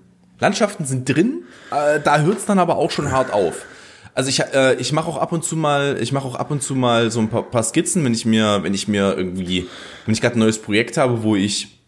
[0.41, 3.67] Landschaften sind drin, äh, da hört's dann aber auch schon hart auf.
[4.15, 6.63] Also ich, äh, ich mache auch ab und zu mal, ich mache auch ab und
[6.63, 9.67] zu mal so ein paar, paar Skizzen, wenn ich mir, wenn ich mir irgendwie,
[10.07, 11.84] wenn ich gerade ein neues Projekt habe, wo ich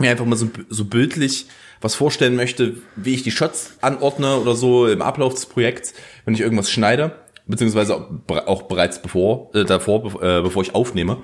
[0.00, 1.46] mir einfach mal so, so bildlich
[1.80, 6.34] was vorstellen möchte, wie ich die Shots anordne oder so im Ablauf des Projekts, wenn
[6.34, 7.12] ich irgendwas schneide,
[7.46, 11.18] beziehungsweise auch bere- auch bereits bevor, äh, davor, äh, bevor ich aufnehme.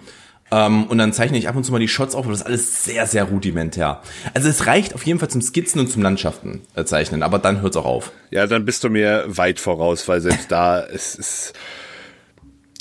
[0.53, 2.47] Ähm, und dann zeichne ich ab und zu mal die Shots auf, aber das ist
[2.47, 4.03] alles sehr, sehr rudimentär.
[4.35, 7.63] Also es reicht auf jeden Fall zum Skizzen und zum Landschaften äh, zeichnen, aber dann
[7.63, 8.13] hört's auch auf.
[8.31, 11.53] Ja, dann bist du mir weit voraus, weil selbst da ist es.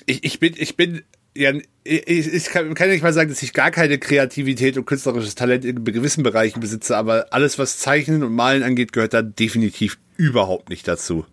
[0.05, 1.01] Ich, ich bin, ich bin,
[1.35, 1.51] ja,
[1.83, 5.35] ich, ich kann, kann ja nicht mal sagen, dass ich gar keine Kreativität und künstlerisches
[5.35, 9.97] Talent in gewissen Bereichen besitze, aber alles, was Zeichnen und Malen angeht, gehört da definitiv
[10.17, 11.25] überhaupt nicht dazu.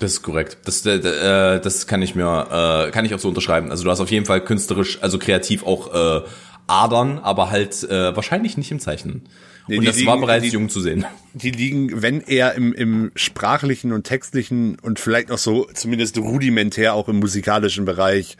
[0.00, 0.58] Das ist korrekt.
[0.64, 3.70] Das, äh, äh, das kann ich mir, äh, kann ich auch so unterschreiben.
[3.70, 6.26] Also du hast auf jeden Fall künstlerisch, also kreativ auch äh,
[6.66, 9.22] Adern, aber halt äh, wahrscheinlich nicht im Zeichnen.
[9.68, 11.04] Nee, und das war liegen- bereits die- jung zu sehen.
[11.34, 16.94] Die liegen, wenn eher im, im sprachlichen und textlichen und vielleicht noch so zumindest rudimentär
[16.94, 18.36] auch im musikalischen Bereich.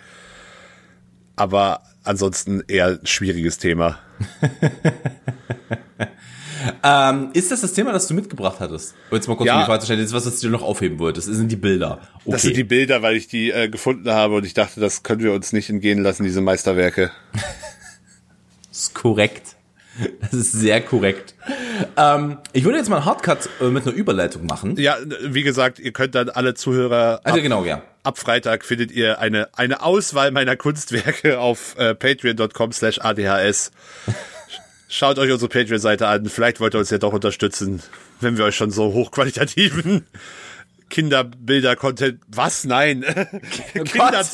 [1.37, 3.99] Aber ansonsten eher ein schwieriges Thema.
[6.83, 8.95] Ähm, ist das das Thema, das du mitgebracht hattest?
[9.11, 9.55] Um jetzt mal kurz Ja.
[9.57, 11.29] um die Frage zu stellen, das ist was, was du noch aufheben wolltest.
[11.29, 12.01] Das sind die Bilder.
[12.25, 12.31] Okay.
[12.31, 15.23] Das sind die Bilder, weil ich die äh, gefunden habe und ich dachte, das können
[15.23, 17.11] wir uns nicht entgehen lassen, diese Meisterwerke.
[18.71, 19.55] Das ist korrekt.
[20.21, 21.37] Das ist sehr korrekt.
[21.97, 24.75] Ähm, ich würde jetzt mal einen Hardcut äh, mit einer Überleitung machen.
[24.79, 27.83] Ja, wie gesagt, ihr könnt dann alle Zuhörer Also genau, ja.
[28.05, 33.73] Ab Freitag findet ihr eine, eine Auswahl meiner Kunstwerke auf äh, patreon.com slash adhs.
[34.89, 36.27] Schaut euch unsere Patreon-Seite an.
[36.27, 37.83] Vielleicht wollt ihr uns ja doch unterstützen,
[38.21, 40.07] wenn wir euch schon so hochqualitativen
[40.91, 42.21] Kinderbilder-Content.
[42.29, 42.65] Was?
[42.65, 43.03] Nein.
[43.73, 44.25] Kinder,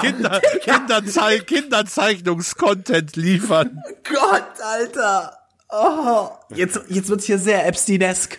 [0.00, 3.82] Kinder, Kinderzei Kinderzeichnungs-Content liefern.
[4.04, 5.38] Gott, Alter.
[5.68, 8.38] Oh, jetzt, jetzt wird's hier sehr Epstein-esk.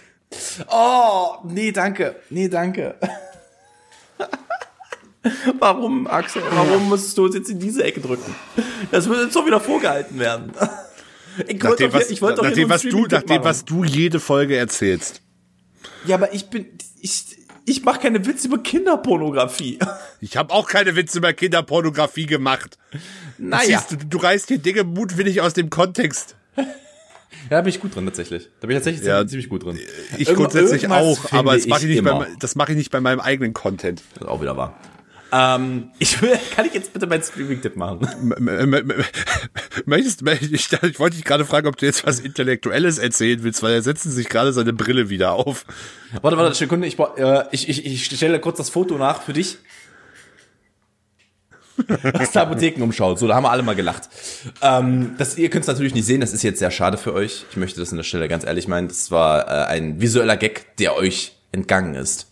[0.70, 2.16] Oh, nee, danke.
[2.30, 2.96] Nee, danke.
[5.60, 6.42] Warum, Axel?
[6.52, 8.36] Warum musstest du uns jetzt in diese Ecke drücken?
[8.92, 10.52] Das wird uns doch wieder vorgehalten werden.
[11.48, 14.58] Ich wollte doch, was, ich wollte doch nachdem, was du, nachdem, was du jede Folge
[14.58, 15.22] erzählst.
[16.08, 16.66] Ja, aber ich bin,
[17.00, 17.26] ich,
[17.64, 19.78] ich mache keine Witze über Kinderpornografie.
[20.20, 22.80] Ich habe auch keine Witze über Kinderpornografie gemacht.
[23.38, 23.86] Naja.
[23.88, 26.36] Du, du reißt hier Dinge mutwillig aus dem Kontext.
[26.56, 26.64] Ja,
[27.52, 28.50] da bin ich gut drin tatsächlich.
[28.60, 29.78] Da bin ich tatsächlich ja, ziemlich gut drin.
[30.18, 33.00] Ich Irgendw grundsätzlich auch, aber das mache ich, nicht bei, das mach ich nicht bei
[33.00, 34.02] meinem eigenen Content.
[34.16, 34.76] Das ist auch wieder wahr.
[35.32, 38.08] Ähm, ich will, kann ich jetzt bitte meinen Streaming-Tipp machen?
[39.86, 43.74] Möchtest, ich, ich wollte dich gerade fragen, ob du jetzt was Intellektuelles erzählen willst, weil
[43.74, 45.66] er setzt sich gerade seine Brille wieder auf.
[46.22, 49.58] Warte, warte, Sekunde, ich, äh, ich, ich, ich stelle kurz das Foto nach für dich.
[52.14, 53.20] Hast du Apotheken umschaut.
[53.20, 54.10] So, da haben wir alle mal gelacht.
[54.62, 57.46] Ähm, das, ihr könnt es natürlich nicht sehen, das ist jetzt sehr schade für euch.
[57.52, 58.88] Ich möchte das an der Stelle ganz ehrlich meinen.
[58.88, 62.28] Das war äh, ein visueller Gag, der euch entgangen ist.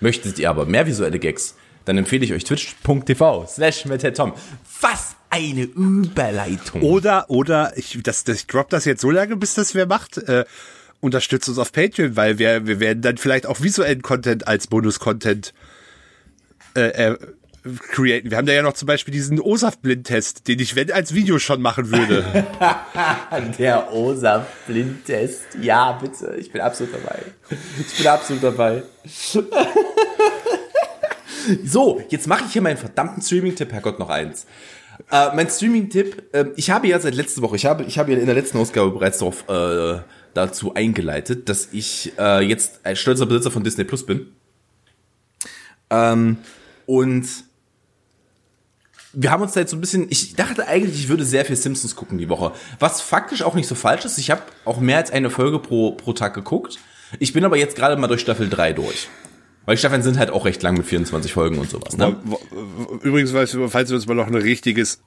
[0.00, 1.56] Möchtet ihr aber mehr visuelle Gags?
[1.86, 3.84] Dann empfehle ich euch twitch.tv slash
[4.14, 4.34] Tom.
[4.80, 6.82] Was eine Überleitung.
[6.82, 10.18] Oder, oder, ich, das, das, ich drop das jetzt so lange, bis das wer macht.
[10.18, 10.44] Äh,
[11.00, 15.54] unterstützt uns auf Patreon, weil wir, wir werden dann vielleicht auch visuellen Content als Bonus-Content
[16.74, 17.16] äh, äh,
[17.92, 18.30] createn.
[18.30, 21.62] Wir haben da ja noch zum Beispiel diesen OSAF-Blindtest, den ich, wenn, als Video schon
[21.62, 22.24] machen würde.
[23.58, 25.58] Der OSAF-Blindtest.
[25.60, 26.34] Ja, bitte.
[26.38, 27.20] Ich bin absolut dabei.
[27.78, 28.82] Ich bin absolut dabei.
[31.64, 34.46] So, jetzt mache ich hier meinen verdammten Streaming-Tipp, Herrgott, noch eins.
[35.10, 38.18] Äh, mein Streaming-Tipp, äh, ich habe ja seit letzter Woche, ich habe, ich habe ja
[38.18, 40.00] in der letzten Ausgabe bereits darauf, äh,
[40.34, 44.32] dazu eingeleitet, dass ich äh, jetzt ein stolzer Besitzer von Disney Plus bin.
[45.90, 46.38] Ähm,
[46.84, 47.26] und
[49.12, 51.56] wir haben uns da jetzt so ein bisschen, ich dachte eigentlich, ich würde sehr viel
[51.56, 52.52] Simpsons gucken die Woche.
[52.78, 54.18] Was faktisch auch nicht so falsch ist.
[54.18, 56.78] Ich habe auch mehr als eine Folge pro, pro Tag geguckt.
[57.18, 59.08] Ich bin aber jetzt gerade mal durch Staffel 3 durch.
[59.66, 61.96] Weil die Staffeln sind halt auch recht lang mit 24 Folgen und sowas.
[61.96, 62.16] Ne?
[63.02, 65.02] Übrigens, falls wir uns mal noch ein richtiges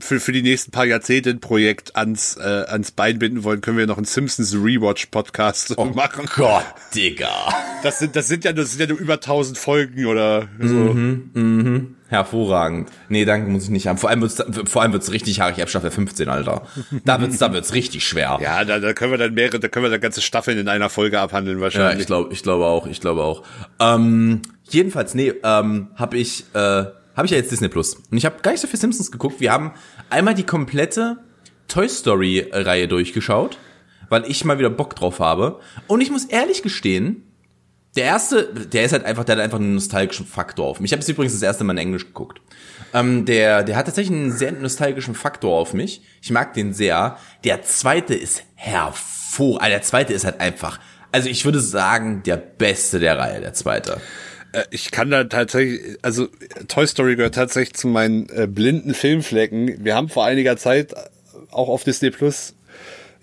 [0.00, 3.78] für, für die nächsten paar Jahrzehnte ein Projekt ans, äh, ans Bein binden wollen, können
[3.78, 6.28] wir noch einen Simpsons Rewatch Podcast oh machen.
[6.34, 7.48] Gott, Digga.
[7.82, 10.74] Das sind, das sind ja, das sind ja nur über 1000 Folgen oder so.
[10.74, 11.96] Mhm, mhm.
[12.08, 12.90] Hervorragend.
[13.10, 13.98] Nee, danke, muss ich nicht haben.
[13.98, 16.62] Vor allem wird's, vor allem wird's richtig haarig ab Staffel 15, Alter.
[17.04, 18.38] Da wird's, da wird's richtig schwer.
[18.40, 20.88] Ja, da, da können wir dann mehrere, da können wir dann ganze Staffeln in einer
[20.88, 21.94] Folge abhandeln wahrscheinlich.
[21.96, 23.42] Ja, ich glaube, ich glaube auch, ich glaube auch.
[23.78, 24.40] Ähm,
[24.70, 26.84] jedenfalls, nee, ähm, habe ich, äh,
[27.18, 27.94] habe ich ja jetzt Disney Plus.
[27.94, 29.40] Und ich habe gar nicht so viel Simpsons geguckt.
[29.40, 29.72] Wir haben
[30.08, 31.18] einmal die komplette
[31.66, 33.58] Toy Story Reihe durchgeschaut,
[34.08, 35.58] weil ich mal wieder Bock drauf habe.
[35.88, 37.24] Und ich muss ehrlich gestehen,
[37.96, 40.90] der erste, der ist halt einfach, der hat einfach einen nostalgischen Faktor auf mich.
[40.90, 42.40] Ich habe es übrigens das erste Mal in Englisch geguckt.
[42.94, 46.02] Ähm, der, der hat tatsächlich einen sehr nostalgischen Faktor auf mich.
[46.22, 47.18] Ich mag den sehr.
[47.42, 49.60] Der zweite ist hervor.
[49.60, 50.78] Also der zweite ist halt einfach.
[51.10, 54.00] Also ich würde sagen, der beste der Reihe, der zweite.
[54.52, 56.28] Äh, ich kann da tatsächlich, also
[56.68, 59.84] Toy Story gehört tatsächlich zu meinen äh, blinden Filmflecken.
[59.84, 60.94] Wir haben vor einiger Zeit
[61.50, 62.54] auch auf Disney Plus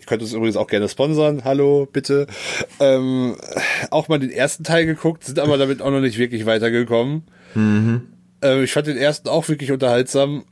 [0.06, 1.46] ich könnte es übrigens auch gerne sponsern.
[1.46, 2.28] Hallo, bitte.
[2.80, 3.38] Ähm,
[3.90, 7.24] auch mal den ersten Teil geguckt, sind aber damit auch noch nicht wirklich weitergekommen.
[7.56, 8.04] Mhm.
[8.44, 10.46] Ähm, ich fand den ersten auch wirklich unterhaltsam.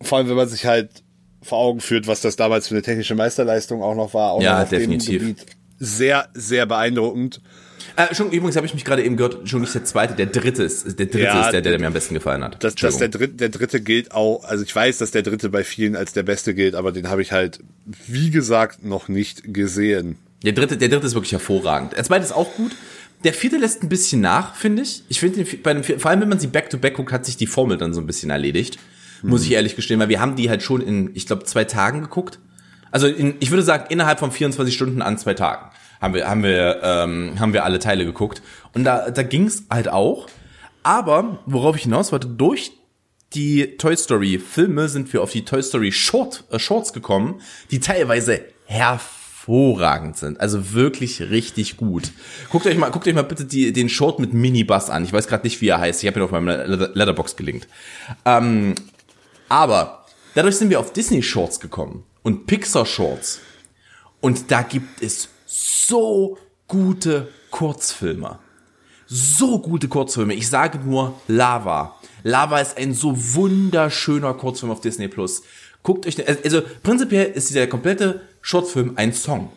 [0.00, 1.04] Vor allem, wenn man sich halt
[1.40, 4.32] vor Augen führt, was das damals für eine technische Meisterleistung auch noch war.
[4.32, 5.36] Auch ja, definitiv.
[5.78, 7.40] Sehr, sehr beeindruckend.
[7.96, 10.62] Äh, schon, übrigens habe ich mich gerade eben gehört, schon nicht der zweite, der dritte
[10.62, 10.86] ist.
[10.98, 12.62] Der dritte ja, ist der, der, der, mir am besten gefallen hat.
[12.62, 15.64] Das, das der, dritte, der dritte gilt auch, also ich weiß, dass der dritte bei
[15.64, 17.60] vielen als der beste gilt, aber den habe ich halt,
[18.06, 20.16] wie gesagt, noch nicht gesehen.
[20.44, 21.96] Der dritte, der dritte ist wirklich hervorragend.
[21.96, 22.72] Der zweite ist auch gut.
[23.24, 25.02] Der vierte lässt ein bisschen nach, finde ich.
[25.08, 27.48] Ich finde, bei dem vor allem wenn man sie back-to-back -back guckt, hat sich die
[27.48, 28.78] Formel dann so ein bisschen erledigt.
[29.22, 29.30] Hm.
[29.30, 32.02] Muss ich ehrlich gestehen, weil wir haben die halt schon in, ich glaube, zwei Tagen
[32.02, 32.38] geguckt.
[32.92, 35.70] Also in, ich würde sagen, innerhalb von 24 Stunden an zwei Tagen
[36.00, 38.42] haben wir, haben wir, ähm, haben wir alle Teile geguckt.
[38.74, 40.28] Und da, da ging's halt auch.
[40.82, 42.72] Aber, worauf ich hinaus wollte, durch
[43.34, 47.40] die Toy Story Filme sind wir auf die Toy Story Short, äh, Shorts gekommen,
[47.70, 50.40] die teilweise hervorragend sind.
[50.40, 52.12] Also wirklich richtig gut.
[52.50, 55.04] Guckt euch mal, guckt euch mal bitte die, den Short mit Minibus an.
[55.04, 56.02] Ich weiß gerade nicht, wie er heißt.
[56.02, 56.48] Ich habe ihn auf meinem
[56.94, 57.68] Letterbox gelinkt.
[58.24, 58.74] Ähm,
[59.48, 63.40] aber dadurch sind wir auf Disney Shorts gekommen und Pixar Shorts.
[64.20, 68.38] Und da gibt es so gute Kurzfilme.
[69.06, 70.34] So gute Kurzfilme.
[70.34, 71.96] Ich sage nur Lava.
[72.22, 75.42] Lava ist ein so wunderschöner Kurzfilm auf Disney Plus.
[75.82, 79.50] Guckt euch, den, also prinzipiell ist dieser komplette Shortfilm ein Song.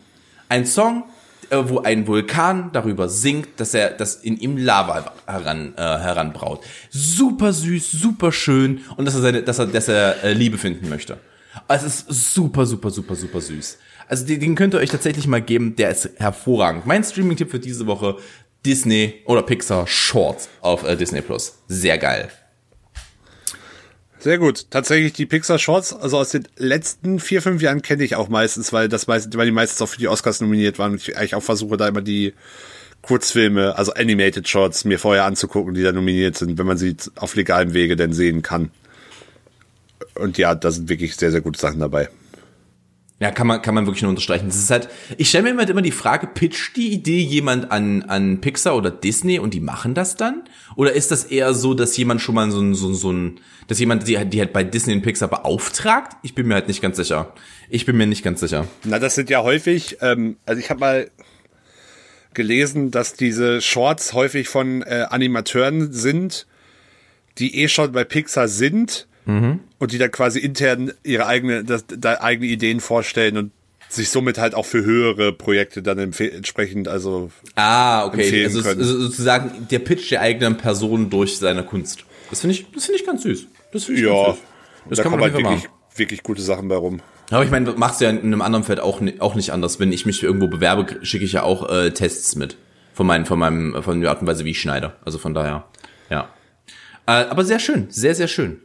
[0.48, 1.04] Ein Song,
[1.50, 6.64] äh, wo ein Vulkan darüber singt, dass er, dass in ihm Lava heran, äh, heranbraut.
[6.88, 10.88] Super süß, super schön und dass er seine, dass er, dass er äh, Liebe finden
[10.88, 11.18] möchte.
[11.68, 13.78] Es ist super, super, super, super süß.
[14.12, 16.84] Also den, den könnt ihr euch tatsächlich mal geben, der ist hervorragend.
[16.84, 18.18] Mein Streaming-Tipp für diese Woche,
[18.66, 21.54] Disney oder Pixar Shorts auf äh, Disney Plus.
[21.66, 22.28] Sehr geil.
[24.18, 24.66] Sehr gut.
[24.68, 28.70] Tatsächlich die Pixar Shorts, also aus den letzten vier, fünf Jahren kenne ich auch meistens,
[28.74, 31.42] weil das meist, weil die meistens auch für die Oscars nominiert waren ich eigentlich auch
[31.42, 32.34] versuche da immer die
[33.00, 37.34] Kurzfilme, also Animated Shorts mir vorher anzugucken, die da nominiert sind, wenn man sie auf
[37.34, 38.72] legalem Wege denn sehen kann.
[40.16, 42.10] Und ja, da sind wirklich sehr, sehr gute Sachen dabei.
[43.22, 44.48] Ja, kann man, kann man wirklich nur unterstreichen.
[44.48, 48.02] Das ist halt, ich stelle mir immer, immer die Frage, pitcht die Idee jemand an,
[48.02, 50.42] an Pixar oder Disney und die machen das dann?
[50.74, 53.78] Oder ist das eher so, dass jemand schon mal so ein, so, so ein, dass
[53.78, 56.16] jemand die, die halt bei Disney und Pixar beauftragt?
[56.24, 57.32] Ich bin mir halt nicht ganz sicher.
[57.70, 58.66] Ich bin mir nicht ganz sicher.
[58.82, 61.10] Na, das sind ja häufig, ähm, also ich habe mal
[62.34, 66.48] gelesen, dass diese Shorts häufig von äh, Animateuren sind,
[67.38, 72.20] die eh schon bei Pixar sind und die dann quasi intern ihre eigene, das, da
[72.20, 73.52] eigene Ideen vorstellen und
[73.88, 78.44] sich somit halt auch für höhere Projekte dann entsprechend, also Ah, okay.
[78.44, 82.04] Also, also sozusagen der Pitch der eigenen Person durch seine Kunst.
[82.30, 83.46] Das finde ich, das finde ich ganz süß.
[83.72, 84.46] Das finde ich ja, ganz süß.
[84.88, 87.00] Das da kann man halt wirklich, wirklich gute Sachen bei rum.
[87.30, 89.78] Aber ich meine, machst du ja in einem anderen Feld auch, auch nicht anders.
[89.78, 92.56] Wenn ich mich irgendwo bewerbe, schicke ich ja auch äh, Tests mit.
[92.94, 94.94] Von meinen, von meinem, von der Art und Weise, wie ich schneide.
[95.04, 95.64] Also von daher,
[96.10, 96.28] ja.
[97.06, 98.60] Äh, aber sehr schön, sehr, sehr schön.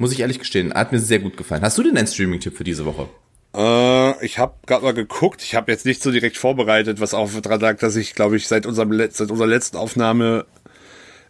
[0.00, 0.72] Muss ich ehrlich gestehen.
[0.72, 1.60] Hat mir sehr gut gefallen.
[1.60, 3.06] Hast du denn einen Streaming-Tipp für diese Woche?
[3.54, 5.42] Äh, ich habe gerade mal geguckt.
[5.42, 8.48] Ich habe jetzt nicht so direkt vorbereitet, was auch daran lag, dass ich, glaube ich,
[8.48, 10.46] seit, unserem Let seit unserer letzten Aufnahme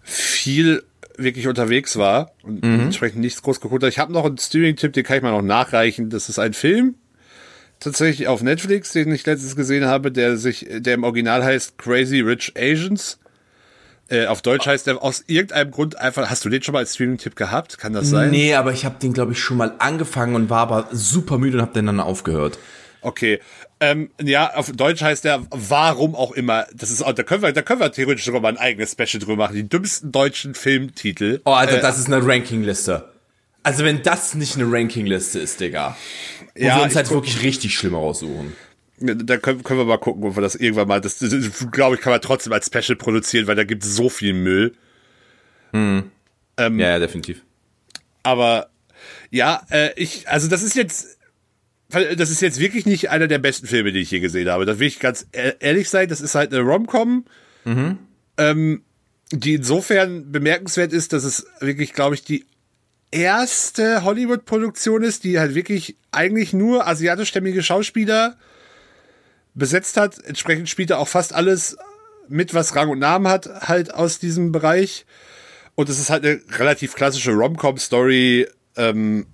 [0.03, 0.85] viel
[1.17, 3.91] wirklich unterwegs war und entsprechend nichts groß geguckt habe.
[3.91, 6.09] Ich habe noch einen Streaming-Tipp, den kann ich mal noch nachreichen.
[6.09, 6.95] Das ist ein Film,
[7.81, 12.21] tatsächlich auf Netflix, den ich letztens gesehen habe, der sich, der im Original heißt Crazy
[12.21, 13.19] Rich Asians.
[14.11, 16.29] Äh, auf Deutsch heißt der aus irgendeinem Grund einfach.
[16.29, 17.79] Hast du den schon mal als Streaming-Tipp gehabt?
[17.79, 18.31] Kann das sein?
[18.31, 21.57] Nee, aber ich habe den, glaube ich, schon mal angefangen und war aber super müde
[21.59, 22.59] und habe den dann aufgehört.
[23.03, 23.41] Okay.
[23.83, 26.67] Ähm, ja, auf Deutsch heißt der Warum auch immer.
[26.75, 29.37] Das ist, da können wir, da können wir theoretisch sogar mal ein eigenes Special drüber
[29.37, 29.55] machen.
[29.55, 31.41] Die dümmsten deutschen Filmtitel.
[31.47, 33.09] Oh, also das ist eine Rankingliste.
[33.63, 35.97] Also wenn das nicht eine Rankingliste ist, Digga.
[36.57, 38.55] Wo Ja, wir uns halt guck- wirklich richtig schlimm raussuchen.
[39.01, 41.01] Da können, können wir mal gucken, ob wir das irgendwann mal.
[41.01, 43.97] Das, das, das glaube ich, kann man trotzdem als Special produzieren, weil da gibt es
[43.97, 44.75] so viel Müll.
[46.79, 47.43] Ja, ja, definitiv.
[48.23, 48.69] Aber
[49.31, 51.17] ja, äh, ich, also das ist jetzt,
[51.89, 54.67] das ist jetzt wirklich nicht einer der besten Filme, die ich je gesehen habe.
[54.67, 56.09] Da will ich ganz e- ehrlich sein.
[56.09, 57.25] Das ist halt eine Rom-Com,
[58.37, 58.83] ähm,
[59.33, 62.45] die insofern bemerkenswert ist, dass es wirklich, glaube ich, die
[63.11, 68.37] erste Hollywood-Produktion ist, die halt wirklich eigentlich nur asiatischstämmige Schauspieler
[69.55, 70.19] besetzt hat.
[70.25, 71.77] Entsprechend spielt er auch fast alles
[72.29, 75.05] mit, was Rang und Namen hat, halt aus diesem Bereich.
[75.75, 78.49] Und es ist halt eine relativ klassische Rom-Com-Story.
[78.77, 79.27] Ähm,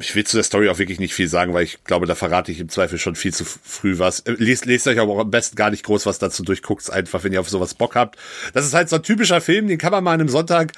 [0.00, 2.52] ich will zu der Story auch wirklich nicht viel sagen, weil ich glaube, da verrate
[2.52, 4.20] ich im Zweifel schon viel zu früh was.
[4.20, 6.90] Äh, Lest, lest euch aber auch am besten gar nicht groß was dazu durch, guckt's
[6.90, 8.18] einfach, wenn ihr auf sowas Bock habt.
[8.54, 10.72] Das ist halt so ein typischer Film, den kann man mal an einem Sonntag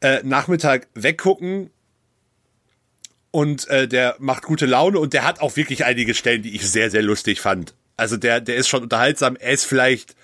[0.00, 1.70] äh, Nachmittag weggucken.
[3.30, 6.70] Und äh, der macht gute Laune und der hat auch wirklich einige Stellen, die ich
[6.70, 7.74] sehr, sehr lustig fand.
[7.96, 9.36] Also der, der ist schon unterhaltsam.
[9.36, 10.16] Er ist vielleicht,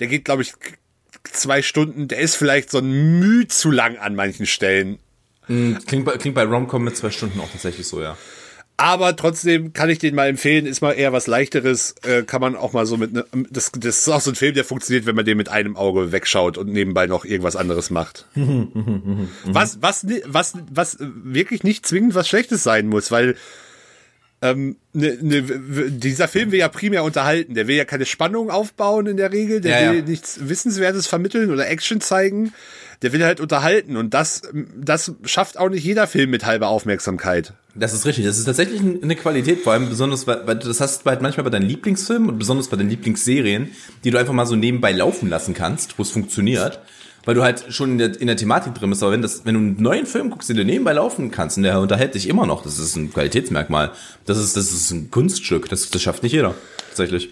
[0.00, 0.54] der geht, glaube ich,
[1.30, 2.08] zwei Stunden.
[2.08, 4.98] Der ist vielleicht so ein Mühe zu lang an manchen Stellen.
[5.46, 8.16] Klingt bei, klingt bei Romcom mit zwei Stunden auch tatsächlich so, ja.
[8.80, 10.64] Aber trotzdem kann ich den mal empfehlen.
[10.64, 11.96] Ist mal eher was leichteres.
[12.04, 13.12] Äh, kann man auch mal so mit.
[13.12, 15.76] Ne, das, das ist auch so ein Film, der funktioniert, wenn man den mit einem
[15.76, 18.26] Auge wegschaut und nebenbei noch irgendwas anderes macht.
[19.44, 23.36] was, was, ni- was, was wirklich nicht zwingend was Schlechtes sein muss, weil
[24.40, 25.42] ähm, ne, ne,
[25.90, 27.54] dieser Film will ja primär unterhalten.
[27.54, 29.60] Der will ja keine Spannung aufbauen in der Regel.
[29.60, 30.04] Der Ja, will ja.
[30.04, 32.52] nichts Wissenswertes vermitteln oder Action zeigen.
[33.02, 33.96] Der will halt unterhalten.
[33.96, 34.42] Und das,
[34.76, 37.52] das schafft auch nicht jeder Film mit halber Aufmerksamkeit.
[37.74, 38.24] Das ist richtig.
[38.26, 41.50] Das ist tatsächlich eine Qualität, vor allem besonders, weil, das hast du halt manchmal bei
[41.50, 43.70] deinen Lieblingsfilmen und besonders bei den Lieblingsserien,
[44.04, 46.80] die du einfach mal so nebenbei laufen lassen kannst, wo es funktioniert,
[47.24, 49.02] weil du halt schon in der, in der Thematik drin bist.
[49.02, 51.62] Aber wenn das, wenn du einen neuen Film guckst, den du nebenbei laufen kannst und
[51.62, 53.92] der unterhält dich immer noch, das ist ein Qualitätsmerkmal.
[54.24, 55.68] Das ist, das ist ein Kunststück.
[55.68, 56.54] Das, das schafft nicht jeder.
[56.88, 57.30] Tatsächlich.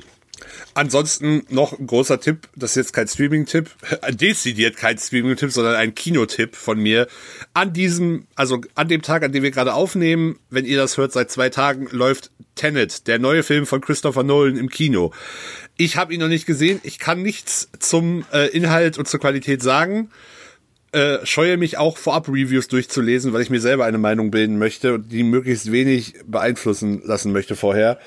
[0.77, 3.71] Ansonsten noch ein großer Tipp, das ist jetzt kein Streaming-Tipp,
[4.11, 7.07] dezidiert kein Streaming-Tipp, sondern ein Kinotipp von mir.
[7.55, 11.15] An diesem, also an dem Tag, an dem wir gerade aufnehmen, wenn ihr das hört,
[11.15, 15.13] seit zwei Tagen läuft Tenet, der neue Film von Christopher Nolan im Kino.
[15.79, 19.63] Ich habe ihn noch nicht gesehen, ich kann nichts zum äh, Inhalt und zur Qualität
[19.63, 20.11] sagen.
[20.93, 24.95] Äh, scheue mich auch vorab Reviews durchzulesen, weil ich mir selber eine Meinung bilden möchte
[24.95, 27.99] und die möglichst wenig beeinflussen lassen möchte vorher.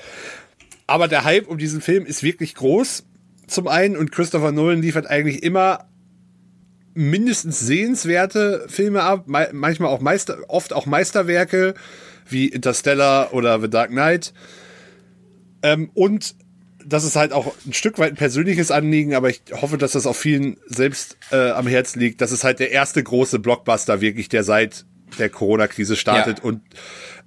[0.88, 3.04] Aber der Hype um diesen Film ist wirklich groß.
[3.46, 5.88] Zum einen und Christopher Nolan liefert eigentlich immer
[6.94, 11.74] mindestens sehenswerte Filme ab, manchmal auch Meister, oft auch Meisterwerke
[12.28, 14.32] wie Interstellar oder The Dark Knight.
[15.62, 16.34] Ähm, und
[16.90, 20.06] das ist halt auch ein Stück weit ein persönliches Anliegen, aber ich hoffe, dass das
[20.06, 22.20] auch vielen selbst äh, am Herz liegt.
[22.20, 24.84] Das ist halt der erste große Blockbuster wirklich, der seit
[25.18, 26.44] der Corona-Krise startet Ja.
[26.44, 26.60] und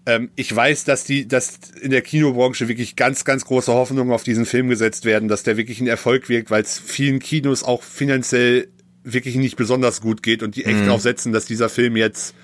[0.05, 4.24] ähm, ich weiß, dass die, dass in der Kinobranche wirklich ganz, ganz große Hoffnungen auf
[4.24, 7.84] diesen Film gesetzt werden, dass der wirklich ein Erfolg wirkt, weil es vielen Kinos auch
[7.84, 8.68] finanziell
[9.03, 12.36] wirklich nicht besonders gut geht und die echt drauf setzen, dass dieser Film jetzt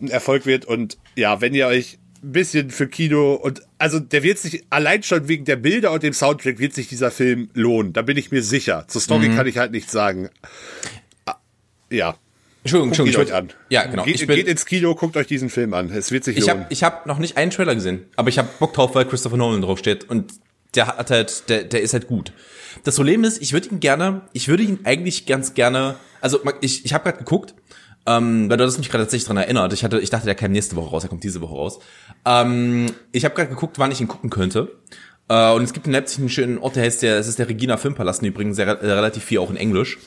[0.00, 0.64] ein Erfolg wird.
[0.64, 5.02] Und ja, wenn ihr euch ein bisschen für Kino und also der wird sich allein
[5.02, 7.92] schon wegen der Bilder und dem Soundtrack wird sich dieser Film lohnen.
[7.92, 8.84] Da bin ich mir sicher.
[8.88, 10.30] Zur Story kann ich halt nichts sagen.
[11.26, 11.36] Ah,
[11.90, 12.16] Ja.
[12.62, 13.22] Entschuldigung, Guckt Entschuldigung.
[13.22, 13.52] euch ich an.
[13.70, 14.02] Ja, genau.
[14.04, 15.90] Geht, ich bin, geht ins Kino, guckt euch diesen Film an.
[15.90, 16.62] Es wird sich ich lohnen.
[16.64, 19.36] habe ich hab noch nicht einen Trailer gesehen, aber ich habe Bock drauf, weil Christopher
[19.36, 20.32] Nolan draufsteht und
[20.74, 22.32] der hat halt, der, der ist halt gut.
[22.82, 26.84] Das Problem ist, ich würde ihn gerne, ich würde ihn eigentlich ganz gerne, also ich,
[26.84, 27.54] ich habe gerade geguckt,
[28.06, 29.72] ähm, weil du hast mich gerade tatsächlich dran erinnert.
[29.72, 31.78] Ich hatte, ich dachte, der kam nächste Woche raus, er kommt diese Woche raus.
[32.24, 34.72] Ähm, ich habe gerade geguckt, wann ich ihn gucken könnte.
[35.28, 37.48] Äh, und es gibt in Leipzig einen schönen Ort, der heißt der, es ist der
[37.48, 39.98] Regina Filmpalast, und die bringen sehr, äh, relativ viel auch in Englisch.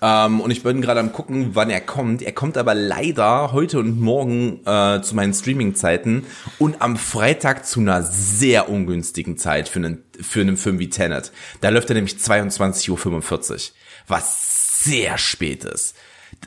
[0.00, 2.22] Ähm, und ich bin gerade am gucken, wann er kommt.
[2.22, 6.24] Er kommt aber leider heute und morgen äh, zu meinen Streaming-Zeiten
[6.58, 11.32] und am Freitag zu einer sehr ungünstigen Zeit für einen, für einen Film wie Tenet.
[11.60, 13.58] Da läuft er nämlich 22.45 Uhr,
[14.06, 15.96] was sehr spät ist.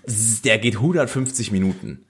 [0.03, 2.05] Ist- Der geht 150 Minuten.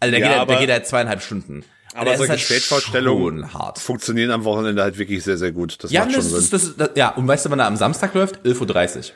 [0.00, 1.64] Also der, Ja, geht, halt- der aber- geht halt zweieinhalb Stunden.
[1.94, 5.82] aber der ist solche halt Spätvorstellungen funktionieren am Wochenende halt wirklich sehr, sehr gut.
[5.82, 6.48] Das Ja, macht schon das, Sinn.
[6.50, 8.44] das, das, ja, und weißt du, wann er am Samstag läuft?
[8.44, 9.14] 11.30 Uhr.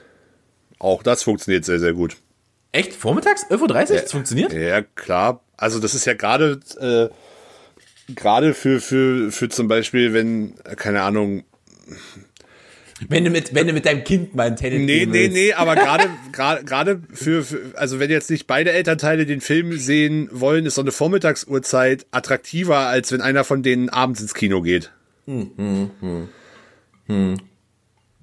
[0.78, 2.16] Auch das funktioniert sehr, sehr gut.
[2.72, 2.94] Echt?
[2.94, 3.44] Vormittags?
[3.50, 4.00] 11.30 Uhr?
[4.02, 4.52] Das funktioniert?
[4.52, 5.42] Ja, klar.
[5.56, 7.08] Also das ist ja gerade äh,
[8.14, 11.44] gerade für, für, für zum Beispiel, wenn, äh, keine Ahnung,
[13.08, 15.32] Wenn du mit, wenn du mit deinem Kind mal ein Tenet Nee, nee, willst.
[15.32, 19.78] nee, aber gerade gerade gerade für, für also wenn jetzt nicht beide Elternteile den Film
[19.78, 24.60] sehen wollen, ist so eine Vormittagsuhrzeit attraktiver, als wenn einer von denen abends ins Kino
[24.62, 24.90] geht.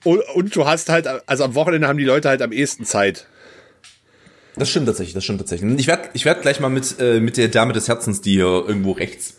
[0.04, 3.28] Und, und du hast halt, also am Wochenende haben die Leute halt am ehesten Zeit.
[4.56, 5.80] Das stimmt tatsächlich, das stimmt tatsächlich.
[5.80, 8.64] Ich werde ich werd gleich mal mit, äh, mit der Dame des Herzens, die hier
[8.68, 9.36] irgendwo rechts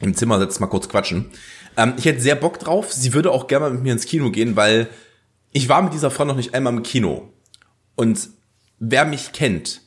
[0.00, 1.26] im Zimmer sitzt, mal kurz quatschen.
[1.78, 2.92] Ähm, ich hätte sehr Bock drauf.
[2.92, 4.88] Sie würde auch gerne mal mit mir ins Kino gehen, weil
[5.52, 7.32] ich war mit dieser Frau noch nicht einmal im Kino.
[7.94, 8.28] Und
[8.80, 9.80] wer mich kennt,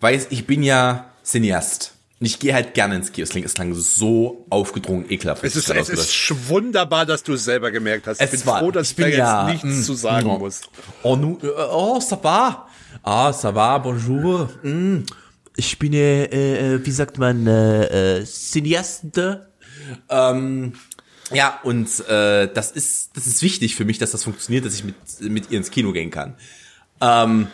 [0.00, 1.94] weiß, ich bin ja Cineast.
[2.20, 3.22] Und ich gehe halt gerne ins Kino.
[3.22, 5.44] Es klingt, es klang so aufgedrungen, ekelhaft.
[5.44, 8.20] Es ist, es ist wunderbar, dass du es selber gemerkt hast.
[8.20, 10.38] Es ich bin war- froh, dass ich bin ja, jetzt nichts mm, zu sagen mm.
[10.38, 10.62] muss.
[11.04, 12.66] Oh, nu, äh, oh, ça va.
[13.04, 14.48] Ah, ça va, bonjour.
[14.64, 15.04] Mm.
[15.56, 19.52] Ich bin, äh, äh, wie sagt man, äh, äh, Cineaste.
[20.08, 20.72] Ähm,
[21.32, 24.84] ja, und äh, das ist das ist wichtig für mich, dass das funktioniert, dass ich
[24.84, 26.36] mit mit ihr ins Kino gehen kann.
[27.00, 27.48] Ähm,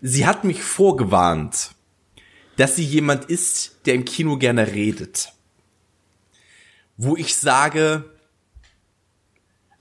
[0.00, 1.70] sie hat mich vorgewarnt,
[2.56, 5.32] dass sie jemand ist, der im Kino gerne redet.
[6.96, 8.04] Wo ich sage,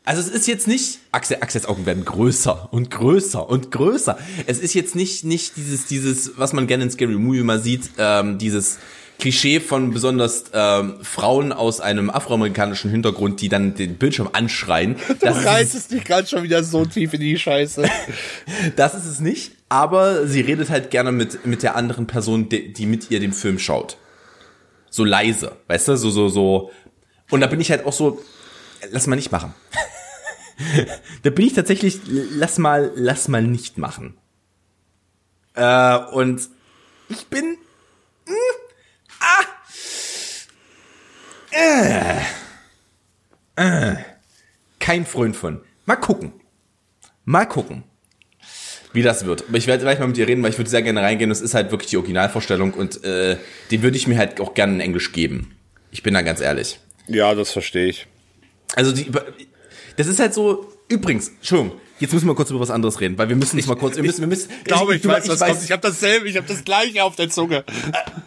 [0.05, 4.17] also es ist jetzt nicht, Axel, Axels Augen werden größer und größer und größer.
[4.47, 7.91] Es ist jetzt nicht, nicht dieses, dieses, was man gerne in Scary Movie mal sieht,
[7.97, 8.79] ähm, dieses
[9.19, 14.95] Klischee von besonders ähm, Frauen aus einem afroamerikanischen Hintergrund, die dann den Bildschirm anschreien.
[15.19, 17.83] Das Du reißt dich gerade schon wieder so tief in die Scheiße.
[18.75, 22.71] das ist es nicht, aber sie redet halt gerne mit, mit der anderen Person, die,
[22.71, 23.97] die mit ihr den Film schaut.
[24.89, 26.71] So leise, weißt du, so, so, so.
[27.29, 28.23] Und da bin ich halt auch so,
[28.91, 29.53] lass mal nicht machen.
[31.23, 34.17] da bin ich tatsächlich, lass mal, lass mal nicht machen.
[35.55, 36.49] Äh, und
[37.09, 37.57] ich bin,
[38.25, 38.68] mm,
[39.19, 39.45] ah,
[41.51, 42.21] äh,
[43.55, 43.95] äh,
[44.79, 45.61] kein Freund von.
[45.85, 46.33] Mal gucken.
[47.25, 47.83] Mal gucken
[48.93, 49.45] wie das wird.
[49.47, 51.29] Aber ich werde gleich mal mit dir reden, weil ich würde sehr gerne reingehen.
[51.29, 53.37] Das ist halt wirklich die Originalvorstellung und äh,
[53.71, 55.55] die würde ich mir halt auch gerne in Englisch geben.
[55.91, 56.79] Ich bin da ganz ehrlich.
[57.07, 58.07] Ja, das verstehe ich.
[58.75, 59.11] Also die,
[59.95, 60.71] das ist halt so.
[60.87, 63.75] Übrigens, Entschuldigung, jetzt müssen wir kurz über was anderes reden, weil wir müssen uns mal
[63.75, 63.95] kurz.
[63.95, 64.49] Wir müssen, wir müssen.
[64.59, 65.63] Ich glaube, ich, du- weiß, was kommt.
[65.63, 67.63] Ich habe dasselbe, ich habe das gleiche auf der Zunge.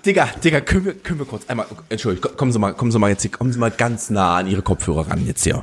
[0.07, 1.67] Digga, Digga, können wir, können wir kurz einmal.
[1.89, 4.47] Entschuldigung, kommen Sie mal, kommen Sie mal jetzt hier, kommen Sie mal ganz nah an
[4.47, 5.63] Ihre Kopfhörer ran jetzt hier.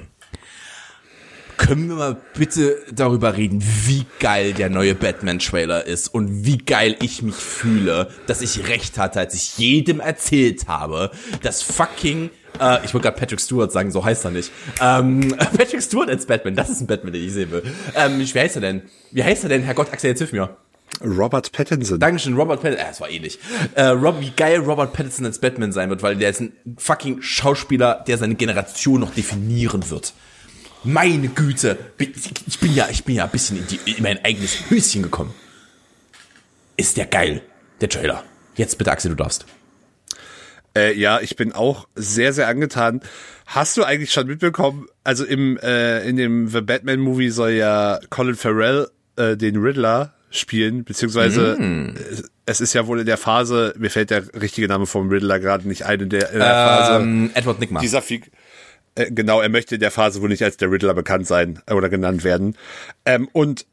[1.57, 6.95] Können wir mal bitte darüber reden, wie geil der neue Batman-Trailer ist und wie geil
[7.01, 11.11] ich mich fühle, dass ich recht hatte, als ich jedem erzählt habe,
[11.43, 12.29] dass fucking,
[12.59, 14.51] äh, ich wollte gerade Patrick Stewart sagen, so heißt er nicht.
[14.81, 17.63] Ähm, Patrick Stewart als Batman, das ist ein Batman, den ich sehen will.
[17.95, 18.81] Ähm, wie heißt er denn?
[19.11, 19.63] Wie heißt er denn?
[19.63, 20.57] Herrgott, Axel, jetzt hilf mir.
[21.03, 21.99] Robert Pattinson.
[21.99, 22.85] Dankeschön, Robert Pattinson.
[22.85, 23.39] Äh, es war ähnlich.
[23.75, 27.21] Äh, Rob, wie geil Robert Pattinson als Batman sein wird, weil der ist ein fucking
[27.21, 30.13] Schauspieler, der seine Generation noch definieren wird.
[30.83, 34.69] Meine Güte, ich bin ja, ich bin ja ein bisschen in, die, in mein eigenes
[34.69, 35.33] Höschen gekommen.
[36.77, 37.41] Ist der geil,
[37.81, 38.23] der Trailer.
[38.55, 39.45] Jetzt bitte, Axel, du darfst.
[40.75, 43.01] Äh, ja, ich bin auch sehr, sehr angetan.
[43.45, 47.99] Hast du eigentlich schon mitbekommen, also im äh, in dem The Batman Movie soll ja
[48.09, 51.95] Colin Farrell äh, den Riddler spielen, beziehungsweise mm.
[52.45, 55.67] es ist ja wohl in der Phase, mir fällt der richtige Name vom Riddler gerade
[55.67, 57.39] nicht ein, in der, in der ähm, Phase.
[57.39, 57.81] Edward Nickman.
[57.81, 58.31] Dieser Fig
[58.95, 61.73] äh, genau, er möchte in der Phase wohl nicht als der Riddler bekannt sein äh,
[61.73, 62.55] oder genannt werden.
[63.05, 63.65] Ähm, und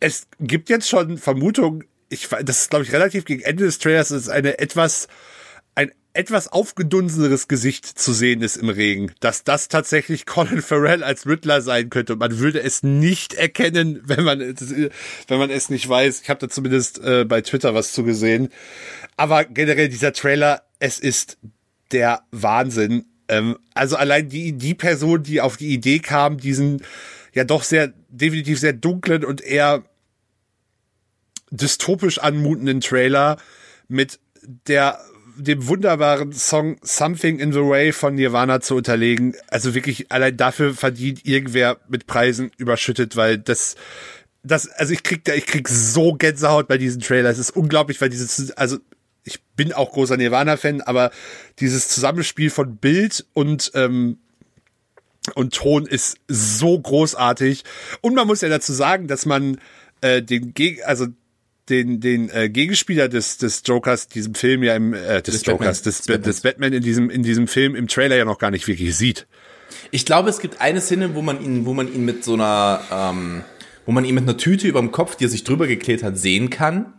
[0.00, 4.10] es gibt jetzt schon Vermutungen, ich, das ist glaube ich relativ gegen Ende des Trailers,
[4.10, 5.08] ist eine etwas
[6.14, 11.60] etwas aufgedunseneres Gesicht zu sehen ist im Regen, dass das tatsächlich Colin Farrell als Riddler
[11.60, 12.16] sein könnte.
[12.16, 14.72] man würde es nicht erkennen, wenn man es,
[15.28, 16.22] wenn man es nicht weiß.
[16.22, 18.48] Ich habe da zumindest äh, bei Twitter was zu gesehen.
[19.16, 21.36] Aber generell dieser Trailer, es ist
[21.92, 23.04] der Wahnsinn.
[23.28, 26.82] Ähm, also allein die, die Person, die auf die Idee kam, diesen
[27.32, 29.84] ja doch sehr, definitiv sehr dunklen und eher
[31.50, 33.36] dystopisch anmutenden Trailer
[33.88, 34.20] mit
[34.66, 35.00] der
[35.36, 39.34] dem wunderbaren Song Something in the Way von Nirvana zu unterlegen.
[39.48, 43.76] Also wirklich allein dafür verdient irgendwer mit Preisen überschüttet, weil das
[44.42, 47.30] das also ich krieg da ich krieg so Gänsehaut bei diesem Trailer.
[47.30, 48.78] Es ist unglaublich, weil dieses also
[49.24, 51.10] ich bin auch großer Nirvana Fan, aber
[51.58, 54.18] dieses Zusammenspiel von Bild und ähm,
[55.34, 57.64] und Ton ist so großartig
[58.02, 59.58] und man muss ja dazu sagen, dass man
[60.02, 61.06] äh, den Geg also
[61.68, 65.82] den den äh, Gegenspieler des des Jokers diesem Film ja im äh, des, des Jokers
[65.82, 65.84] Batman.
[65.84, 68.66] des, des, des Batman in diesem in diesem Film im Trailer ja noch gar nicht
[68.68, 69.26] wirklich sieht.
[69.90, 72.80] Ich glaube, es gibt eine Szene, wo man ihn wo man ihn mit so einer
[72.90, 73.42] ähm,
[73.86, 76.50] wo man ihn mit einer Tüte überm Kopf, die er sich drüber geklebt hat, sehen
[76.50, 76.94] kann.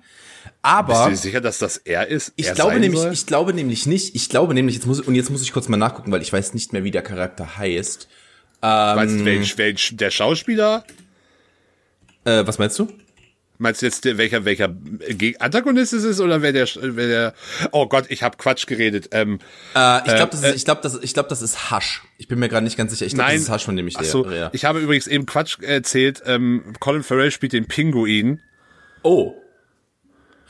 [0.61, 2.34] Aber bist du dir sicher, dass das er ist?
[2.38, 3.13] Ich er glaube nämlich, soll?
[3.13, 4.16] ich glaube nämlich nicht.
[4.16, 6.55] Ich glaube nämlich jetzt muss und jetzt muss ich kurz mal nachgucken, weil ich weiß
[6.55, 8.07] nicht mehr, wie der Charakter heißt.
[8.63, 10.84] Ähm, weißt du, welch, welch, der Schauspieler?
[12.24, 12.88] Äh, was meinst du?
[13.58, 14.76] Meinst du jetzt, welcher, welcher
[15.39, 17.34] Antagonist es ist oder wer der, wer der,
[17.72, 19.10] oh Gott, ich habe Quatsch geredet.
[19.12, 19.39] Ähm,
[19.76, 22.03] äh, ich glaube, das, äh, ist, ich glaub, das, ich glaub, das ist Hasch.
[22.18, 23.06] Ich bin mir gerade nicht ganz sicher.
[23.06, 24.49] Ich glaube, das ist Hasch, von dem ich ach so, rede.
[24.53, 26.22] Ich habe übrigens eben Quatsch erzählt.
[26.26, 28.41] Ähm, Colin Farrell spielt den Pinguin.
[29.03, 29.36] Oh.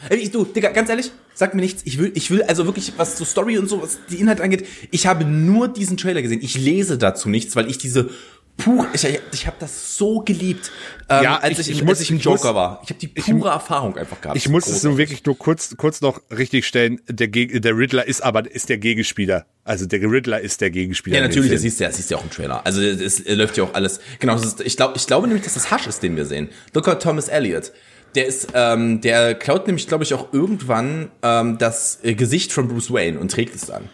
[0.10, 1.84] Ey, du, Digga, ganz ehrlich, sag mir nichts.
[1.86, 4.66] Ich will, ich will also wirklich, was so Story und so, was die Inhalt angeht,
[4.92, 6.42] ich habe nur diesen Trailer gesehen.
[6.42, 8.10] Ich lese dazu nichts, weil ich diese
[8.58, 10.72] pur, ich, ich habe das so geliebt,
[11.10, 12.82] ähm, ja, als ich, ich, ich, muss, als ich ein Joker muss, war.
[12.84, 14.38] Ich habe die pure Erfahrung einfach gehabt.
[14.38, 17.02] Ich muss es nur wirklich nur kurz, kurz noch richtig stellen.
[17.08, 19.46] Der, der Riddler ist aber ist der Gegenspieler.
[19.64, 21.18] Also der Riddler ist der Gegenspieler.
[21.18, 22.66] Ja, natürlich, das siehst du ja, das siehst du ja auch im Trailer.
[22.66, 24.00] Also es läuft ja auch alles.
[24.20, 26.50] Genau, ist, ich glaube, ich glaube nämlich, dass das Hasch ist, den wir sehen.
[26.74, 26.98] Dr.
[27.00, 27.72] Thomas Elliot.
[28.16, 32.92] Der ist, ähm, der klaut nämlich, glaube ich, auch irgendwann ähm, das Gesicht von Bruce
[32.92, 33.90] Wayne und trägt es dann.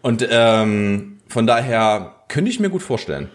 [0.00, 3.28] Und ähm, von daher könnte ich mir gut vorstellen.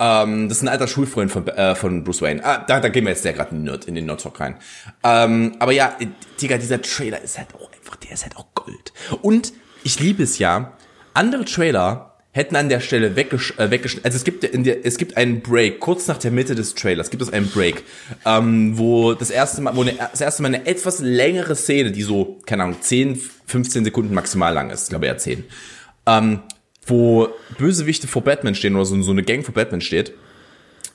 [0.00, 2.42] Ähm, das ist ein alter Schulfreund von, äh, von Bruce Wayne.
[2.42, 4.56] Ah, da, da gehen wir jetzt ja gerade Nerd in den Nerd Talk rein.
[5.04, 5.96] Ähm, aber ja,
[6.40, 8.92] Digga, dieser Trailer ist halt auch einfach, der ist halt auch Gold.
[9.20, 9.52] Und
[9.84, 10.72] ich liebe es ja,
[11.12, 14.06] andere Trailer hätten an der Stelle weggesch äh, weggeschnitten.
[14.06, 17.10] Also es gibt in der, es gibt einen Break kurz nach der Mitte des Trailers
[17.10, 17.82] gibt es einen Break,
[18.24, 22.02] ähm, wo das erste Mal, wo eine, das erste Mal eine etwas längere Szene, die
[22.02, 25.44] so keine Ahnung 10, 15 Sekunden maximal lang ist, ich glaube eher 10,
[26.06, 26.40] ähm,
[26.86, 27.28] wo
[27.58, 30.12] Bösewichte vor Batman stehen oder so, so eine Gang vor Batman steht,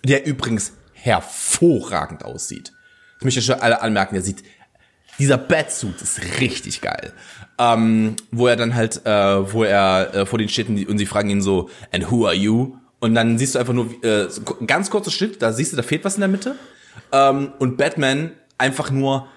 [0.03, 2.73] der übrigens hervorragend aussieht.
[3.19, 4.43] Ich möchte schon alle anmerken, der sieht,
[5.19, 7.13] dieser Batsuit ist richtig geil.
[7.57, 11.29] Ähm, wo er dann halt, äh, wo er äh, vor den steht und sie fragen
[11.29, 12.75] ihn so, and who are you?
[12.99, 14.27] Und dann siehst du einfach nur äh,
[14.65, 16.55] ganz kurzes Schnitt, da siehst du, da fehlt was in der Mitte.
[17.11, 19.27] Ähm, und Batman einfach nur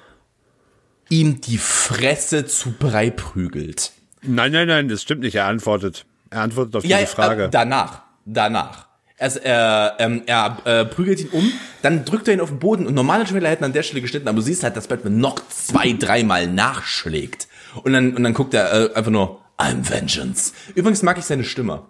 [1.08, 3.92] ihm die Fresse zu Brei prügelt.
[4.22, 5.36] Nein, nein, nein, das stimmt nicht.
[5.36, 6.04] Er antwortet.
[6.30, 7.44] Er antwortet auf ja, diese Frage.
[7.44, 8.86] Äh, danach, danach.
[9.16, 11.52] Er, äh, ähm, er äh, prügelt ihn um,
[11.82, 14.28] dann drückt er ihn auf den Boden und normale Trailer hätten an der Stelle geschnitten,
[14.28, 17.48] aber du siehst halt, dass Batman noch zwei, dreimal nachschlägt.
[17.82, 20.52] Und dann, und dann guckt er äh, einfach nur, I'm Vengeance.
[20.76, 21.82] Übrigens mag ich seine Stimme.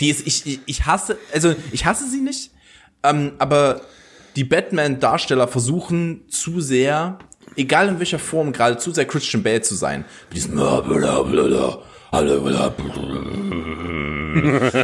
[0.00, 2.52] Die ist, ich, ich, ich hasse, also ich hasse sie nicht,
[3.02, 3.80] ähm, aber
[4.36, 7.18] die Batman-Darsteller versuchen zu sehr,
[7.56, 10.04] egal in welcher Form, gerade zu sehr Christian Bale zu sein.
[10.28, 10.54] Mit diesem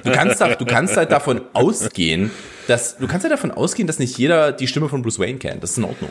[0.02, 2.30] Du kannst, du kannst halt davon ausgehen,
[2.66, 5.62] dass, du kannst halt davon ausgehen, dass nicht jeder die Stimme von Bruce Wayne kennt.
[5.62, 6.10] Das ist in Ordnung.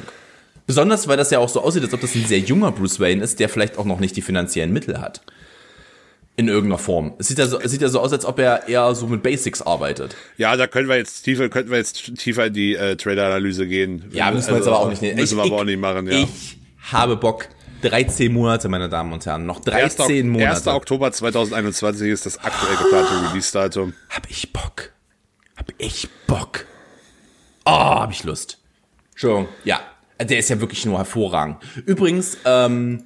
[0.67, 3.23] Besonders, weil das ja auch so aussieht, als ob das ein sehr junger Bruce Wayne
[3.23, 5.21] ist, der vielleicht auch noch nicht die finanziellen Mittel hat.
[6.37, 7.13] In irgendeiner Form.
[7.17, 9.21] Es sieht ja so, es sieht ja so aus, als ob er eher so mit
[9.21, 10.15] Basics arbeitet.
[10.37, 14.05] Ja, da können wir jetzt tiefer, könnten wir jetzt tiefer in die äh, Trader-Analyse gehen.
[14.11, 15.01] Ja, müssen wir jetzt aber auch nicht.
[15.01, 16.19] Müssen ich, wir aber auch nicht machen, ja.
[16.19, 16.57] Ich
[16.91, 17.49] habe Bock.
[17.81, 19.45] 13 Monate, meine Damen und Herren.
[19.45, 20.25] Noch 13 1.
[20.25, 20.51] Monate.
[20.51, 20.67] 1.
[20.67, 23.93] Oktober 2021 ist das aktuell geplante Release-Datum.
[24.09, 24.91] Hab ich Bock.
[25.57, 26.65] Hab ich Bock.
[27.65, 28.59] Oh, hab ich Lust.
[29.11, 29.49] Entschuldigung.
[29.63, 29.81] Ja,
[30.19, 31.57] der ist ja wirklich nur hervorragend.
[31.85, 33.03] Übrigens, ähm,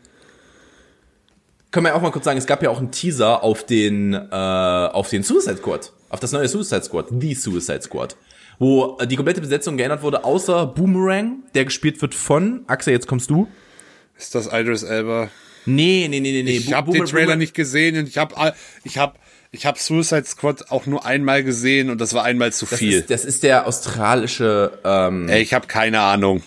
[1.72, 4.34] können wir auch mal kurz sagen, es gab ja auch einen Teaser auf den, äh,
[4.34, 5.92] auf den Suicide Squad.
[6.10, 7.08] Auf das neue Suicide Squad.
[7.10, 8.16] The Suicide Squad.
[8.58, 13.08] wo äh, die komplette Besetzung geändert wurde, außer Boomerang, der gespielt wird von, Axel, jetzt
[13.08, 13.50] kommst du.
[14.18, 15.30] Ist das Idris Elba?
[15.66, 16.58] Nee, nee, nee, nee, nee.
[16.58, 18.54] Ich habe den Trailer nicht gesehen und ich habe
[18.84, 19.18] ich hab,
[19.52, 23.00] ich hab Suicide Squad auch nur einmal gesehen und das war einmal zu das viel.
[23.00, 26.44] Ist, das ist der australische, ähm, Ey, ich habe keine Ahnung.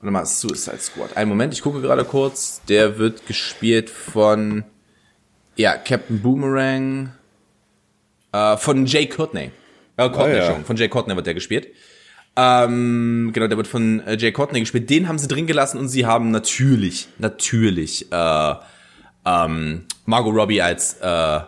[0.00, 1.16] warte mal, Suicide Squad.
[1.16, 2.62] Einen Moment, ich gucke gerade kurz.
[2.68, 4.64] Der wird gespielt von,
[5.56, 7.12] ja, Captain Boomerang,
[8.32, 9.50] äh, von Jay Courtney.
[9.98, 10.34] Äh, Courtney, Ah, ja.
[10.36, 11.68] Entschuldigung, von Jay Courtney wird der gespielt.
[12.38, 14.90] Ähm, genau, der wird von äh, Jay Courtney gespielt.
[14.90, 18.54] Den haben sie drin gelassen und sie haben natürlich, natürlich, äh,
[19.24, 21.40] ähm, Margot Robbie als, äh,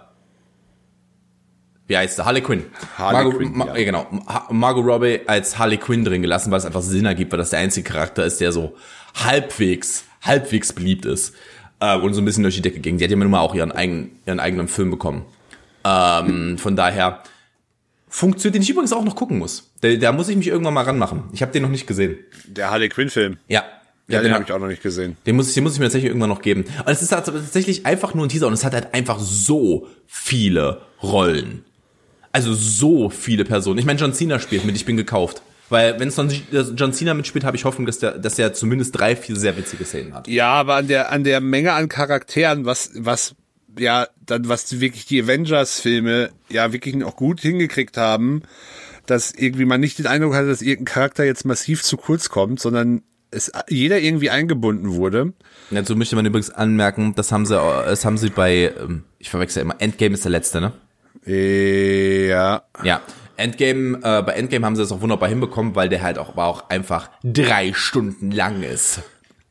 [1.87, 2.25] wie heißt sie?
[2.25, 2.65] Harley Quinn.
[2.97, 3.77] Harley Margot, Quinn, Ma ja.
[3.77, 3.85] ja.
[3.85, 4.07] genau.
[4.51, 7.59] Margot Robbie als Harley Quinn drin gelassen, weil es einfach Sinn ergibt, weil das der
[7.59, 8.75] einzige Charakter ist, der so
[9.15, 11.35] halbwegs, halbwegs beliebt ist
[11.81, 12.97] äh, und so ein bisschen durch die Decke ging.
[12.97, 15.27] Die hat ja nun mal auch ihren, eigenen, ihren eigenen Film bekommen.
[15.85, 17.23] Ähm, von daher
[18.09, 19.68] funktioniert, den ich übrigens auch noch gucken muss.
[19.81, 21.25] Da, da muss ich mich irgendwann mal ranmachen.
[21.33, 22.19] Ich habe den noch nicht gesehen.
[22.47, 23.39] Der Harley Quinn Film.
[23.49, 23.65] Ja.
[24.11, 24.35] Ja, den genau.
[24.37, 25.19] habe ich auch noch nicht gesehen.
[25.27, 26.65] Den muss, ich, den muss ich mir tatsächlich irgendwann noch geben.
[26.65, 29.87] Und es ist halt tatsächlich einfach nur ein Teaser und es hat halt einfach so
[30.07, 31.65] viele Rollen.
[32.33, 33.79] Also so viele Personen.
[33.79, 35.43] Ich meine, John Cena spielt mit, ich bin gekauft.
[35.69, 39.15] Weil wenn es John Cena mitspielt, habe ich Hoffnung, dass der, dass der zumindest drei,
[39.15, 40.27] vier sehr witzige Szenen hat.
[40.27, 43.35] Ja, aber an der an der Menge an Charakteren, was was
[43.79, 48.43] ja dann was wirklich die Avengers Filme ja wirklich auch gut hingekriegt haben,
[49.11, 52.61] dass irgendwie man nicht den Eindruck hatte, dass irgendein Charakter jetzt massiv zu kurz kommt,
[52.61, 55.33] sondern es jeder irgendwie eingebunden wurde.
[55.71, 59.63] Dazu möchte man übrigens anmerken, das haben sie, das haben sie bei, ähm, ich verwechsel
[59.63, 60.73] immer, Endgame ist der letzte, ne?
[61.27, 63.01] Äh, Ja, Ja.
[63.37, 66.47] Endgame, äh, bei Endgame haben sie das auch wunderbar hinbekommen, weil der halt auch, aber
[66.47, 69.01] auch einfach drei Stunden lang ist.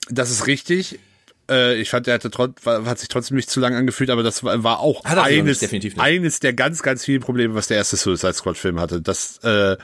[0.09, 0.99] das ist richtig.
[1.49, 2.29] Äh, ich fand, der hatte
[2.65, 5.99] hat sich trotzdem nicht zu lang angefühlt, aber das war, war auch Hat eines, nicht,
[5.99, 9.01] eines der ganz, ganz vielen Probleme, was der erste Suicide Squad Film hatte.
[9.01, 9.77] Dass, äh,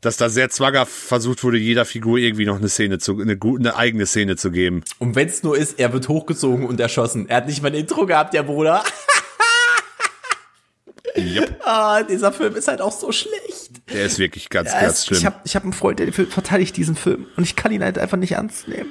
[0.00, 3.60] dass da sehr zwanghaft versucht wurde, jeder Figur irgendwie noch eine Szene zu, eine, gute,
[3.60, 4.84] eine eigene Szene zu geben.
[4.98, 7.28] Und wenn es nur ist, er wird hochgezogen und erschossen.
[7.28, 8.84] Er hat nicht mal ein Intro gehabt, der Bruder.
[11.16, 11.60] Yep.
[11.64, 13.70] Ah, dieser Film ist halt auch so schlecht.
[13.92, 15.18] Der ist wirklich ganz, Ja, ganz schlimm.
[15.18, 17.26] Ich habe ich hab einen Freund, der verteidigt diesen Film.
[17.36, 18.90] Und ich kann ihn halt einfach nicht ernst nehmen.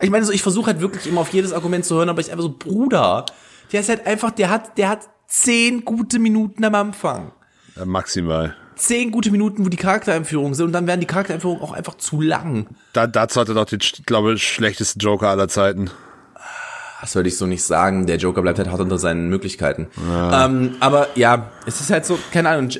[0.00, 2.30] Ich meine, so, ich versuche halt wirklich immer auf jedes Argument zu hören, aber ich
[2.30, 3.26] einfach so, Bruder,
[3.72, 7.32] der ist halt einfach, der hat, der hat zehn gute Minuten am Anfang.
[7.76, 8.56] Äh, maximal.
[8.76, 12.20] Zehn gute Minuten, wo die Charaktereinführungen sind und dann werden die Charaktereinführungen auch einfach zu
[12.20, 12.68] lang.
[12.92, 15.90] Da, dazu hat er doch den, glaube ich, schlechtesten Joker aller Zeiten.
[17.00, 18.06] Das würde ich so nicht sagen.
[18.06, 19.86] Der Joker bleibt halt hart unter seinen Möglichkeiten.
[20.32, 22.70] Ähm, aber ja, es ist halt so, keine Ahnung.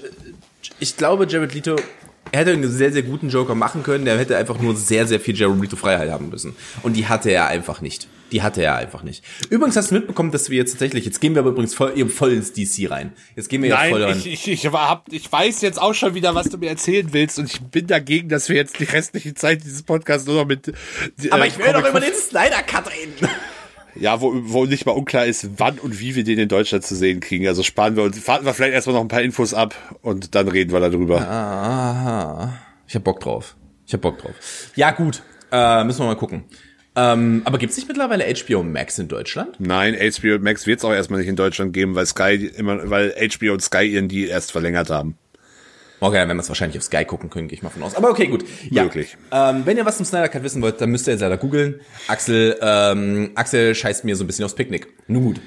[0.80, 1.76] Ich glaube, Jared Leto,
[2.32, 4.04] er hätte einen sehr, sehr guten Joker machen können.
[4.04, 6.56] Der hätte einfach nur sehr, sehr viel Jared Leto Freiheit haben müssen.
[6.82, 8.08] Und die hatte er einfach nicht.
[8.32, 9.24] Die hatte er einfach nicht.
[9.48, 12.32] Übrigens hast du mitbekommen, dass wir jetzt tatsächlich, jetzt gehen wir aber übrigens voll, voll
[12.32, 13.12] ins DC rein.
[13.36, 14.20] Jetzt gehen wir jetzt voll rein.
[14.22, 17.46] ich, ich, hab, ich weiß jetzt auch schon wieder, was du mir erzählen willst und
[17.50, 20.72] ich bin dagegen, dass wir jetzt die restliche Zeit dieses Podcasts nur noch mit äh,
[21.30, 23.14] aber ich will doch über den Snyder Cut reden.
[23.94, 26.94] Ja, wo, wo nicht mal unklar ist, wann und wie wir den in Deutschland zu
[26.94, 27.46] sehen kriegen.
[27.48, 30.48] Also sparen wir uns, warten wir vielleicht erstmal noch ein paar Infos ab und dann
[30.48, 31.20] reden wir darüber.
[31.20, 32.58] Aha.
[32.86, 33.56] Ich hab Bock drauf.
[33.86, 34.34] Ich hab Bock drauf.
[34.76, 35.22] Ja, gut.
[35.50, 36.44] Äh, müssen wir mal gucken.
[36.94, 39.56] Ähm, aber gibt's nicht mittlerweile HBO Max in Deutschland?
[39.60, 43.14] Nein, HBO Max wird es auch erstmal nicht in Deutschland geben, weil Sky immer, weil
[43.14, 45.16] HBO und Sky ihren Deal erst verlängert haben.
[46.00, 47.94] Okay, dann werden wir es wahrscheinlich auf Sky gucken können, gehe ich mal von aus.
[47.94, 48.44] Aber okay, gut.
[48.70, 48.84] Ja.
[48.84, 49.16] Möglich.
[49.32, 51.80] Ähm, wenn ihr was zum Snyder Cut wissen wollt, dann müsst ihr jetzt leider googeln.
[52.06, 54.86] Axel, ähm, Axel scheißt mir so ein bisschen aufs Picknick.
[55.08, 55.40] Nun gut.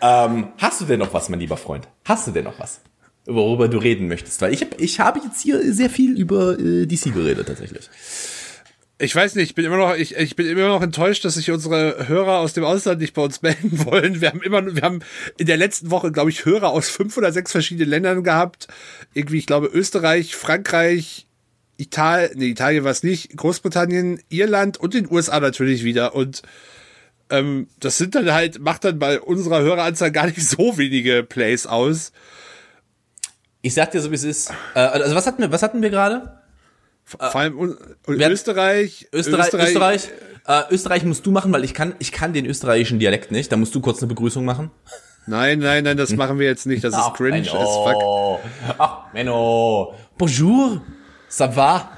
[0.00, 1.88] Ähm, hast du denn noch was, mein lieber Freund?
[2.04, 2.80] Hast du denn noch was?
[3.26, 4.40] Worüber du reden möchtest?
[4.40, 7.88] Weil ich, hab, ich habe jetzt hier sehr viel über äh, DC geredet, tatsächlich.
[9.02, 11.50] Ich weiß nicht, ich bin immer noch, ich, ich bin immer noch enttäuscht, dass sich
[11.50, 14.20] unsere Hörer aus dem Ausland nicht bei uns melden wollen.
[14.20, 15.00] Wir haben immer, wir haben
[15.38, 18.68] in der letzten Woche, glaube ich, Hörer aus fünf oder sechs verschiedenen Ländern gehabt.
[19.12, 21.26] Irgendwie, ich glaube, Österreich, Frankreich,
[21.78, 26.14] Italien, nee, Italien war es nicht, Großbritannien, Irland und den USA natürlich wieder.
[26.14, 26.42] Und
[27.28, 31.66] ähm, das sind dann halt, macht dann bei unserer Höreranzahl gar nicht so wenige Plays
[31.66, 32.12] aus.
[33.62, 34.52] Ich sag dir so, wie es ist.
[34.76, 36.41] Äh, also was hatten wir, was hatten wir gerade?
[37.18, 40.08] Vor allem wer hat- Österreich, Österreich, Österreich.
[40.46, 43.52] Äh, Österreich musst du machen, weil ich kann, ich kann den österreichischen Dialekt nicht.
[43.52, 44.70] Da musst du kurz eine Begrüßung machen.
[45.26, 46.82] Nein, nein, nein, das machen wir jetzt nicht.
[46.82, 47.86] Das ist cringe as fuck.
[47.86, 48.40] Menno.
[48.78, 49.94] Ach, Menno.
[50.18, 50.82] Bonjour.
[51.30, 51.90] Ça va?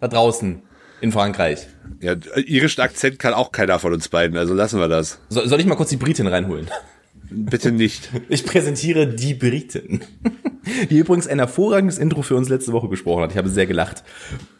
[0.00, 0.62] Da draußen.
[1.00, 1.66] In Frankreich.
[2.00, 5.18] Ja, irischen Akzent kann auch keiner von uns beiden, also lassen wir das.
[5.30, 6.70] So, soll ich mal kurz die Britin reinholen?
[7.30, 8.10] Bitte nicht.
[8.28, 10.00] Ich präsentiere die Britin.
[10.90, 13.30] Die übrigens ein hervorragendes Intro für uns letzte Woche gesprochen hat.
[13.32, 14.04] Ich habe sehr gelacht.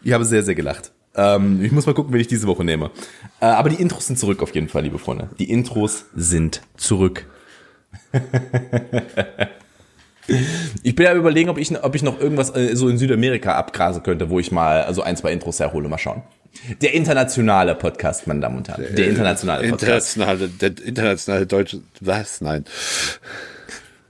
[0.02, 0.92] Ich habe sehr, sehr gelacht.
[1.14, 2.90] Ähm, ich muss mal gucken, wen ich diese Woche nehme.
[3.40, 5.30] Äh, aber die Intros sind zurück auf jeden Fall, liebe Freunde.
[5.38, 7.26] Die Intros sind zurück.
[10.82, 14.02] Ich bin ja überlegen, ob ich, ob ich noch irgendwas äh, so in Südamerika abgrasen
[14.02, 15.88] könnte, wo ich mal also ein, zwei Intros herhole.
[15.88, 16.22] Mal schauen.
[16.82, 18.94] Der internationale Podcast, meine Damen und Herren.
[18.94, 20.16] Der internationale Podcast.
[20.16, 22.40] Internationale, der internationale deutsche, was?
[22.40, 22.64] Nein.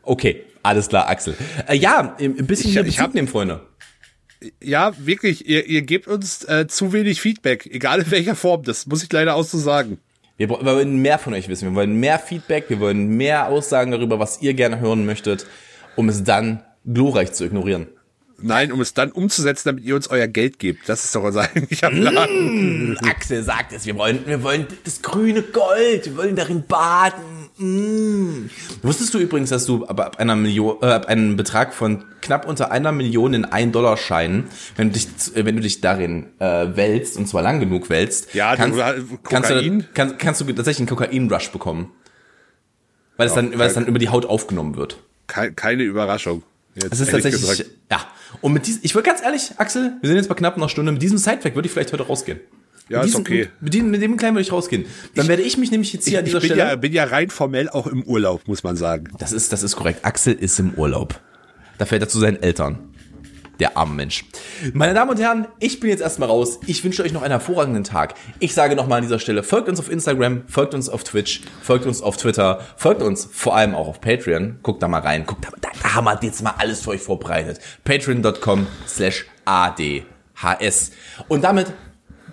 [0.03, 1.35] Okay, alles klar, Axel.
[1.69, 3.61] Äh, ja, ein bisschen Ich- hier ich Bezug nehmen, Freunde.
[4.63, 8.87] Ja, wirklich, ihr, ihr gebt uns äh, zu wenig Feedback, egal in welcher Form, das
[8.87, 9.99] muss ich leider auch so sagen.
[10.39, 11.69] Wir, wir wollen mehr von euch wissen.
[11.69, 12.65] Wir wollen mehr Feedback.
[12.69, 15.47] Wir wollen mehr Aussagen darüber, was ihr gerne hören möchtet,
[15.97, 17.89] um es dann glorreich zu ignorieren.
[18.43, 20.89] Nein, um es dann umzusetzen, damit ihr uns euer Geld gebt.
[20.89, 22.99] Das ist doch unser eigentlicher Plan.
[23.09, 27.21] Axel sagt es, wir wollen, wir wollen das grüne Gold, wir wollen darin baden.
[27.59, 28.49] Mm.
[28.83, 32.71] Wusstest du übrigens, dass du ab einer Million, äh, ab einem Betrag von knapp unter
[32.71, 34.45] einer Million in 1 Dollar Scheinen,
[34.77, 38.35] wenn du dich, äh, wenn du dich darin äh, wälzt und zwar lang genug wälzt,
[38.35, 38.79] Ja, du- kannst,
[39.25, 41.93] kannst, du, kannst, kannst du tatsächlich einen Kokain-Rush bekommen,
[43.19, 44.99] weil es dann, weil es dann über die Haut aufgenommen wird.
[45.27, 46.43] Kei- Keine Überraschung.
[46.75, 47.65] Jetzt Das ist tatsächlich, gesagt.
[47.91, 48.07] ja.
[48.41, 50.93] Und mit diesem, ich würde ganz ehrlich, Axel, wir sind jetzt bei knapp einer Stunde,
[50.93, 52.41] mit diesem Sidefact würde ich vielleicht heute rausgehen.
[52.89, 53.49] Ja, mit ist diesem, okay.
[53.61, 54.85] Mit, diesem, mit dem kleinen würde ich rausgehen.
[55.15, 56.71] Dann werde ich mich nämlich jetzt hier an Ich dieser bin Stelle.
[56.71, 59.09] ja, bin ja rein formell auch im Urlaub, muss man sagen.
[59.19, 60.05] das ist, das ist korrekt.
[60.05, 61.21] Axel ist im Urlaub.
[61.79, 62.90] Da fährt er zu seinen Eltern.
[63.61, 64.25] Der arme Mensch.
[64.73, 66.59] Meine Damen und Herren, ich bin jetzt erstmal raus.
[66.67, 68.15] Ich wünsche euch noch einen hervorragenden Tag.
[68.39, 71.85] Ich sage nochmal an dieser Stelle, folgt uns auf Instagram, folgt uns auf Twitch, folgt
[71.85, 74.59] uns auf Twitter, folgt uns vor allem auch auf Patreon.
[74.63, 75.27] Guckt da mal rein.
[75.27, 77.61] Guckt da, da, haben wir jetzt mal alles für euch vorbereitet.
[77.85, 80.93] Patreon.com slash ADHS.
[81.29, 81.73] Und damit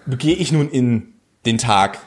[0.08, 1.14] gehe ich nun in
[1.46, 2.00] den Tag,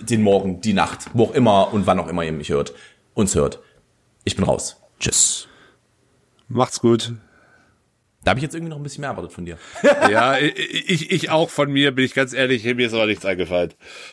[0.00, 2.74] den Morgen, die Nacht, wo auch immer und wann auch immer ihr mich hört,
[3.14, 3.60] uns hört.
[4.24, 4.76] Ich bin raus.
[5.00, 5.48] Tschüss.
[6.48, 7.14] Macht's gut.
[8.26, 9.56] Da habe ich jetzt irgendwie noch ein bisschen mehr erwartet von dir.
[10.10, 13.72] ja, ich, ich, auch von mir, bin ich ganz ehrlich, mir ist aber nichts eingefallen.